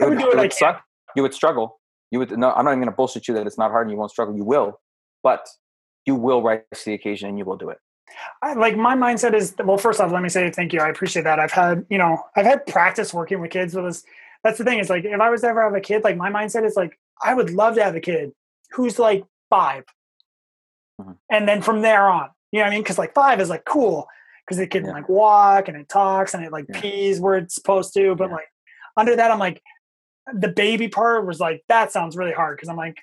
It 0.00 0.08
would, 0.08 0.18
would, 0.18 0.34
it 0.34 0.36
would 0.36 0.52
suck. 0.52 0.82
You 1.14 1.22
would 1.22 1.32
struggle. 1.32 1.80
You 2.10 2.18
would 2.18 2.36
no. 2.36 2.50
I'm 2.50 2.64
not 2.64 2.72
even 2.72 2.80
going 2.80 2.90
to 2.90 2.96
bullshit 2.96 3.28
you 3.28 3.34
that 3.34 3.46
it's 3.46 3.56
not 3.56 3.70
hard 3.70 3.86
and 3.86 3.92
you 3.92 3.96
won't 3.96 4.10
struggle. 4.10 4.36
You 4.36 4.44
will, 4.44 4.80
but 5.22 5.48
you 6.06 6.14
will 6.14 6.42
rise 6.42 6.60
to 6.74 6.84
the 6.84 6.94
occasion 6.94 7.28
and 7.28 7.38
you 7.38 7.44
will 7.44 7.56
do 7.56 7.70
it. 7.70 7.78
I, 8.42 8.54
like 8.54 8.76
my 8.76 8.94
mindset 8.94 9.34
is 9.34 9.54
well. 9.64 9.78
First 9.78 10.00
off, 10.00 10.12
let 10.12 10.22
me 10.22 10.28
say 10.28 10.50
thank 10.50 10.72
you. 10.72 10.80
I 10.80 10.88
appreciate 10.88 11.22
that. 11.22 11.38
I've 11.38 11.52
had 11.52 11.86
you 11.88 11.98
know 11.98 12.22
I've 12.36 12.44
had 12.44 12.66
practice 12.66 13.14
working 13.14 13.40
with 13.40 13.50
kids. 13.50 13.74
But 13.74 13.84
was, 13.84 14.04
that's 14.44 14.58
the 14.58 14.64
thing. 14.64 14.78
Is 14.78 14.90
like 14.90 15.04
if 15.04 15.20
I 15.20 15.30
was 15.30 15.40
to 15.42 15.46
ever 15.46 15.62
have 15.62 15.74
a 15.74 15.80
kid, 15.80 16.04
like 16.04 16.16
my 16.16 16.30
mindset 16.30 16.66
is 16.66 16.76
like 16.76 16.98
I 17.22 17.34
would 17.34 17.50
love 17.50 17.76
to 17.76 17.84
have 17.84 17.96
a 17.96 18.00
kid 18.00 18.32
who's 18.72 18.98
like 18.98 19.24
5 19.50 19.84
mm-hmm. 21.00 21.12
and 21.30 21.46
then 21.46 21.62
from 21.62 21.82
there 21.82 22.08
on, 22.08 22.30
you 22.50 22.58
know 22.58 22.64
what 22.64 22.72
I 22.72 22.74
mean? 22.74 22.82
Because 22.82 22.98
like 22.98 23.14
five 23.14 23.40
is 23.40 23.50
like 23.50 23.64
cool 23.64 24.08
because 24.44 24.58
it 24.58 24.70
can 24.70 24.84
yeah. 24.84 24.92
like 24.92 25.08
walk 25.08 25.68
and 25.68 25.76
it 25.76 25.88
talks 25.88 26.34
and 26.34 26.44
it 26.44 26.52
like 26.52 26.66
yeah. 26.68 26.80
pees 26.80 27.20
where 27.20 27.36
it's 27.36 27.54
supposed 27.54 27.94
to. 27.94 28.14
But 28.14 28.28
yeah. 28.28 28.36
like 28.36 28.48
under 28.96 29.16
that, 29.16 29.30
I'm 29.30 29.38
like 29.38 29.62
the 30.34 30.48
baby 30.48 30.88
part 30.88 31.26
was 31.26 31.40
like 31.40 31.62
that 31.68 31.92
sounds 31.92 32.16
really 32.16 32.32
hard 32.32 32.56
because 32.56 32.68
I'm 32.68 32.76
like, 32.76 32.98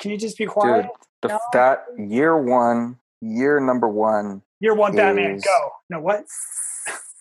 can 0.00 0.10
you 0.10 0.16
just 0.16 0.38
be 0.38 0.46
quiet? 0.46 0.82
Dude, 0.82 0.90
the, 1.22 1.28
no? 1.28 1.38
that 1.52 1.84
year 1.98 2.40
one, 2.40 2.98
year 3.20 3.60
number 3.60 3.88
one, 3.88 4.42
year 4.60 4.74
one, 4.74 4.94
Batman, 4.94 5.38
go. 5.38 5.70
No 5.88 6.00
what? 6.00 6.24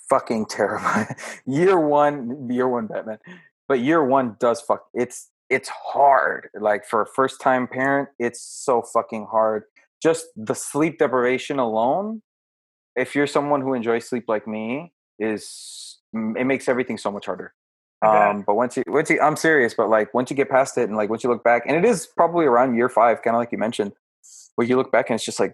fucking 0.09 0.47
terrible. 0.47 1.05
year 1.45 1.79
one, 1.79 2.49
year 2.49 2.67
one, 2.67 2.87
Batman. 2.87 3.19
But 3.67 3.79
year 3.79 4.03
one 4.03 4.35
does 4.39 4.61
fuck. 4.61 4.85
It's 4.93 5.29
it's 5.49 5.69
hard. 5.69 6.49
Like 6.59 6.85
for 6.85 7.01
a 7.01 7.05
first 7.05 7.41
time 7.41 7.67
parent, 7.67 8.09
it's 8.19 8.41
so 8.41 8.81
fucking 8.81 9.27
hard 9.31 9.63
just 10.01 10.27
the 10.35 10.55
sleep 10.55 10.99
deprivation 10.99 11.59
alone 11.59 12.21
if 12.95 13.15
you're 13.15 13.27
someone 13.27 13.61
who 13.61 13.73
enjoys 13.73 14.07
sleep 14.07 14.25
like 14.27 14.47
me 14.47 14.91
is 15.19 15.97
it 16.13 16.45
makes 16.45 16.67
everything 16.67 16.97
so 16.97 17.11
much 17.11 17.25
harder. 17.25 17.53
Um 18.01 18.43
but 18.43 18.55
once 18.55 18.77
you 18.77 18.83
once 18.87 19.09
you 19.09 19.19
i'm 19.21 19.35
serious 19.35 19.73
but 19.73 19.89
like 19.89 20.13
once 20.13 20.29
you 20.29 20.35
get 20.35 20.49
past 20.49 20.77
it 20.77 20.87
and 20.87 20.95
like 20.95 21.09
once 21.09 21.23
you 21.23 21.29
look 21.29 21.43
back 21.43 21.63
and 21.65 21.75
it 21.75 21.83
is 21.83 22.07
probably 22.07 22.45
around 22.45 22.75
year 22.75 22.89
five 22.89 23.21
kind 23.21 23.35
of 23.35 23.39
like 23.39 23.51
you 23.51 23.57
mentioned 23.57 23.91
where 24.55 24.65
you 24.65 24.77
look 24.77 24.91
back 24.91 25.09
and 25.09 25.15
it's 25.15 25.25
just 25.25 25.39
like 25.39 25.53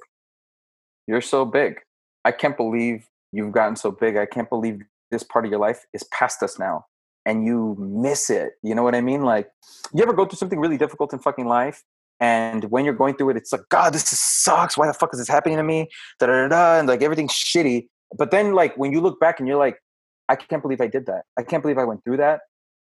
you're 1.08 1.22
so 1.22 1.44
big 1.44 1.80
i 2.24 2.32
can't 2.32 2.58
believe 2.58 3.08
you've 3.32 3.52
gotten 3.52 3.76
so 3.76 3.90
big 3.92 4.16
i 4.16 4.26
can't 4.26 4.50
believe 4.50 4.82
this 5.12 5.24
part 5.24 5.46
of 5.46 5.52
your 5.52 5.60
life 5.60 5.86
is 5.94 6.04
past 6.06 6.44
us 6.44 6.60
now 6.60 6.86
and 7.26 7.46
you 7.46 7.76
miss 7.80 8.30
it 8.30 8.54
you 8.62 8.76
know 8.76 8.84
what 8.84 8.94
i 8.94 9.02
mean 9.02 9.24
like 9.24 9.50
you 9.94 10.04
ever 10.04 10.14
go 10.14 10.26
through 10.26 10.38
something 10.38 10.60
really 10.60 10.78
difficult 10.78 11.14
in 11.14 11.20
fucking 11.20 11.48
life 11.48 11.84
and 12.20 12.66
when 12.66 12.86
you're 12.86 12.94
going 12.94 13.16
through 13.16 13.32
it, 13.32 13.38
it's 13.38 13.52
like, 13.52 13.68
God, 13.70 13.94
this 13.94 14.06
sucks. 14.08 14.78
Why 14.78 14.88
the 14.88 14.94
fuck 14.94 15.14
is 15.14 15.20
this 15.20 15.28
happening 15.28 15.58
to 15.58 15.64
me? 15.64 15.90
Da 16.20 16.28
da 16.28 16.48
da. 16.48 16.80
And 16.80 16.88
like 16.88 17.02
everything's 17.02 17.34
shitty. 17.34 17.88
But 18.18 18.32
then, 18.32 18.54
like 18.54 18.78
when 18.78 18.92
you 18.92 19.02
look 19.02 19.20
back 19.20 19.40
and 19.40 19.48
you're 19.48 19.58
like, 19.58 19.80
I 20.30 20.36
can't 20.36 20.62
believe 20.62 20.82
I 20.82 20.88
did 20.88 21.06
that. 21.08 21.24
I 21.38 21.44
can't 21.44 21.62
believe 21.62 21.78
I 21.78 21.86
went 21.86 22.04
through 22.04 22.18
that. 22.18 22.42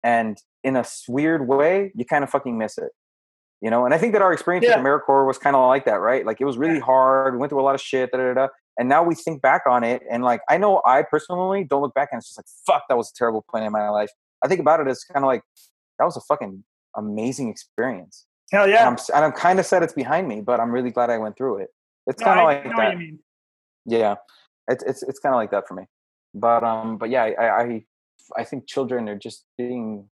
And 0.03 0.37
in 0.63 0.75
a 0.75 0.85
weird 1.07 1.47
way, 1.47 1.91
you 1.95 2.05
kind 2.05 2.23
of 2.23 2.29
fucking 2.29 2.57
miss 2.57 2.77
it. 2.77 2.91
You 3.61 3.69
know, 3.69 3.85
and 3.85 3.93
I 3.93 3.97
think 3.97 4.13
that 4.13 4.21
our 4.21 4.31
experience 4.31 4.65
yeah. 4.65 4.77
with 4.77 4.85
AmeriCorps 4.85 5.25
was 5.25 5.37
kind 5.37 5.55
of 5.55 5.67
like 5.67 5.85
that, 5.85 5.95
right? 5.95 6.25
Like 6.25 6.39
it 6.39 6.45
was 6.45 6.57
really 6.57 6.79
hard. 6.79 7.33
We 7.33 7.39
went 7.39 7.49
through 7.49 7.61
a 7.61 7.63
lot 7.63 7.73
of 7.73 7.81
shit, 7.81 8.11
da, 8.11 8.17
da, 8.17 8.33
da. 8.33 8.47
And 8.77 8.89
now 8.89 9.03
we 9.03 9.15
think 9.15 9.41
back 9.41 9.63
on 9.67 9.83
it, 9.83 10.03
and 10.11 10.23
like 10.23 10.41
I 10.49 10.57
know 10.57 10.81
I 10.85 11.01
personally 11.01 11.63
don't 11.63 11.81
look 11.81 11.93
back 11.93 12.09
and 12.11 12.19
it's 12.19 12.27
just 12.27 12.37
like, 12.37 12.45
fuck, 12.67 12.83
that 12.89 12.97
was 12.97 13.09
a 13.09 13.17
terrible 13.17 13.45
point 13.49 13.63
in 13.63 13.71
my 13.71 13.89
life. 13.89 14.09
I 14.43 14.47
think 14.47 14.59
about 14.59 14.81
it 14.81 14.87
as 14.87 15.03
kind 15.05 15.23
of 15.23 15.27
like 15.27 15.41
that 15.97 16.05
was 16.05 16.17
a 16.17 16.21
fucking 16.21 16.63
amazing 16.95 17.49
experience. 17.49 18.25
Hell 18.51 18.67
yeah! 18.67 18.87
And 18.87 18.99
I'm, 19.13 19.23
I'm 19.23 19.31
kind 19.31 19.59
of 19.59 19.65
sad 19.65 19.81
it's 19.81 19.93
behind 19.93 20.27
me, 20.27 20.41
but 20.41 20.59
I'm 20.59 20.71
really 20.71 20.91
glad 20.91 21.09
I 21.09 21.17
went 21.17 21.37
through 21.37 21.59
it. 21.59 21.69
It's 22.05 22.19
no, 22.19 22.25
kind 22.25 22.39
of 22.39 22.45
like 22.45 22.63
that. 22.75 23.17
Yeah, 23.85 24.15
it's 24.67 24.83
it's 24.83 25.03
it's 25.03 25.19
kind 25.19 25.33
of 25.33 25.37
like 25.37 25.51
that 25.51 25.67
for 25.67 25.73
me. 25.73 25.85
But 26.35 26.63
um, 26.63 26.97
but 26.97 27.09
yeah, 27.09 27.23
I, 27.23 27.63
I 27.63 27.85
I 28.37 28.43
think 28.43 28.67
children 28.67 29.09
are 29.09 29.17
just 29.17 29.45
being 29.57 30.09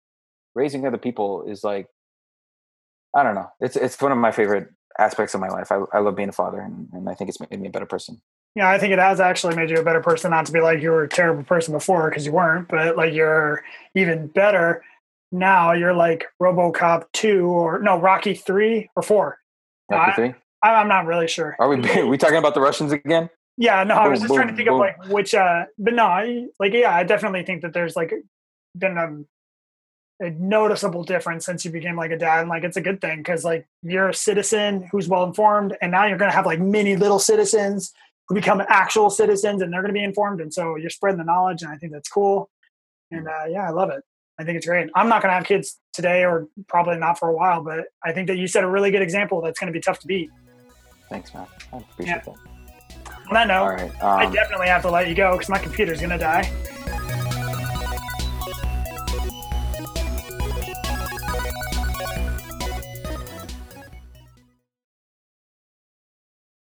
raising 0.55 0.87
other 0.87 0.97
people 0.97 1.43
is 1.43 1.63
like 1.63 1.87
I 3.15 3.23
don't 3.23 3.35
know. 3.35 3.49
It's 3.59 3.75
it's 3.75 4.01
one 4.01 4.11
of 4.11 4.17
my 4.17 4.31
favorite 4.31 4.69
aspects 4.97 5.33
of 5.33 5.41
my 5.41 5.49
life. 5.49 5.71
I 5.71 5.81
I 5.93 5.99
love 5.99 6.15
being 6.15 6.29
a 6.29 6.33
father, 6.33 6.59
and, 6.59 6.87
and 6.93 7.09
I 7.09 7.13
think 7.13 7.29
it's 7.29 7.39
made 7.39 7.59
me 7.59 7.67
a 7.67 7.71
better 7.71 7.85
person. 7.85 8.21
Yeah, 8.55 8.69
I 8.69 8.77
think 8.77 8.93
it 8.93 8.99
has 8.99 9.19
actually 9.19 9.55
made 9.55 9.69
you 9.69 9.77
a 9.77 9.83
better 9.83 10.01
person. 10.01 10.31
Not 10.31 10.45
to 10.45 10.51
be 10.51 10.61
like 10.61 10.81
you 10.81 10.91
were 10.91 11.03
a 11.03 11.09
terrible 11.09 11.43
person 11.43 11.73
before 11.73 12.09
because 12.09 12.25
you 12.25 12.31
weren't, 12.31 12.67
but 12.69 12.95
like 12.95 13.13
you're 13.13 13.63
even 13.95 14.27
better 14.27 14.83
now 15.33 15.73
you're 15.73 15.93
like 15.93 16.25
RoboCop 16.41 17.05
two 17.11 17.47
or 17.47 17.79
no 17.79 17.99
Rocky 17.99 18.35
three 18.35 18.89
or 18.95 19.01
four. 19.03 19.39
Rocky 19.91 20.11
I, 20.11 20.15
three. 20.15 20.33
I, 20.61 20.79
am 20.79 20.87
not 20.87 21.05
really 21.05 21.27
sure. 21.27 21.55
Are 21.59 21.67
we 21.67 21.89
are 21.89 22.05
we 22.07 22.17
talking 22.17 22.37
about 22.37 22.53
the 22.53 22.61
Russians 22.61 22.91
again? 22.91 23.29
Yeah, 23.57 23.83
no, 23.83 23.95
boom, 23.95 24.03
I 24.03 24.07
was 24.07 24.19
just 24.19 24.29
boom, 24.29 24.37
trying 24.37 24.47
to 24.49 24.55
think 24.55 24.67
boom. 24.67 24.75
of 24.75 24.79
like 24.79 25.05
which. 25.07 25.33
uh 25.33 25.65
But 25.77 25.93
no, 25.93 26.05
I, 26.05 26.47
like 26.59 26.73
yeah, 26.73 26.95
I 26.95 27.03
definitely 27.03 27.43
think 27.43 27.61
that 27.61 27.73
there's 27.73 27.95
like 27.95 28.13
been 28.75 28.97
a, 28.97 30.25
a 30.25 30.31
noticeable 30.31 31.03
difference 31.03 31.45
since 31.45 31.63
you 31.63 31.71
became 31.71 31.95
like 31.95 32.11
a 32.11 32.17
dad, 32.17 32.41
and 32.41 32.49
like 32.49 32.63
it's 32.63 32.77
a 32.77 32.81
good 32.81 32.99
thing 32.99 33.19
because 33.19 33.43
like 33.43 33.67
you're 33.83 34.09
a 34.09 34.13
citizen 34.13 34.89
who's 34.91 35.07
well 35.07 35.23
informed, 35.23 35.77
and 35.81 35.91
now 35.91 36.05
you're 36.05 36.17
gonna 36.17 36.31
have 36.31 36.45
like 36.45 36.59
many 36.59 36.95
little 36.95 37.19
citizens 37.19 37.93
who 38.27 38.35
become 38.35 38.61
actual 38.69 39.09
citizens, 39.09 39.61
and 39.61 39.71
they're 39.71 39.81
gonna 39.81 39.93
be 39.93 40.03
informed, 40.03 40.41
and 40.41 40.53
so 40.53 40.75
you're 40.75 40.89
spreading 40.89 41.19
the 41.19 41.23
knowledge, 41.23 41.61
and 41.61 41.71
I 41.71 41.77
think 41.77 41.91
that's 41.91 42.09
cool. 42.09 42.49
And 43.11 43.27
uh, 43.27 43.45
yeah, 43.49 43.67
I 43.67 43.69
love 43.69 43.91
it. 43.91 44.03
I 44.39 44.43
think 44.43 44.57
it's 44.57 44.65
great. 44.65 44.89
I'm 44.95 45.09
not 45.09 45.21
going 45.21 45.29
to 45.29 45.35
have 45.35 45.45
kids 45.45 45.79
today 45.93 46.25
or 46.25 46.47
probably 46.67 46.97
not 46.97 47.19
for 47.19 47.29
a 47.29 47.33
while, 47.33 47.63
but 47.63 47.85
I 48.03 48.11
think 48.11 48.27
that 48.27 48.37
you 48.37 48.47
set 48.47 48.63
a 48.63 48.67
really 48.69 48.89
good 48.89 49.03
example 49.03 49.41
that's 49.41 49.59
going 49.59 49.71
to 49.71 49.73
be 49.73 49.79
tough 49.79 49.99
to 49.99 50.07
beat. 50.07 50.31
Thanks, 51.09 51.33
man. 51.33 51.45
I 51.71 51.77
appreciate 51.77 52.15
yeah. 52.15 52.21
that. 52.25 52.52
On 53.27 53.33
that 53.33 53.47
note, 53.47 53.89
um, 54.01 54.19
I 54.19 54.25
definitely 54.31 54.67
have 54.67 54.81
to 54.83 54.91
let 54.91 55.07
you 55.07 55.15
go 55.15 55.33
because 55.33 55.49
my 55.49 55.57
computer's 55.57 56.01
gonna 56.01 56.17
die. 56.17 56.51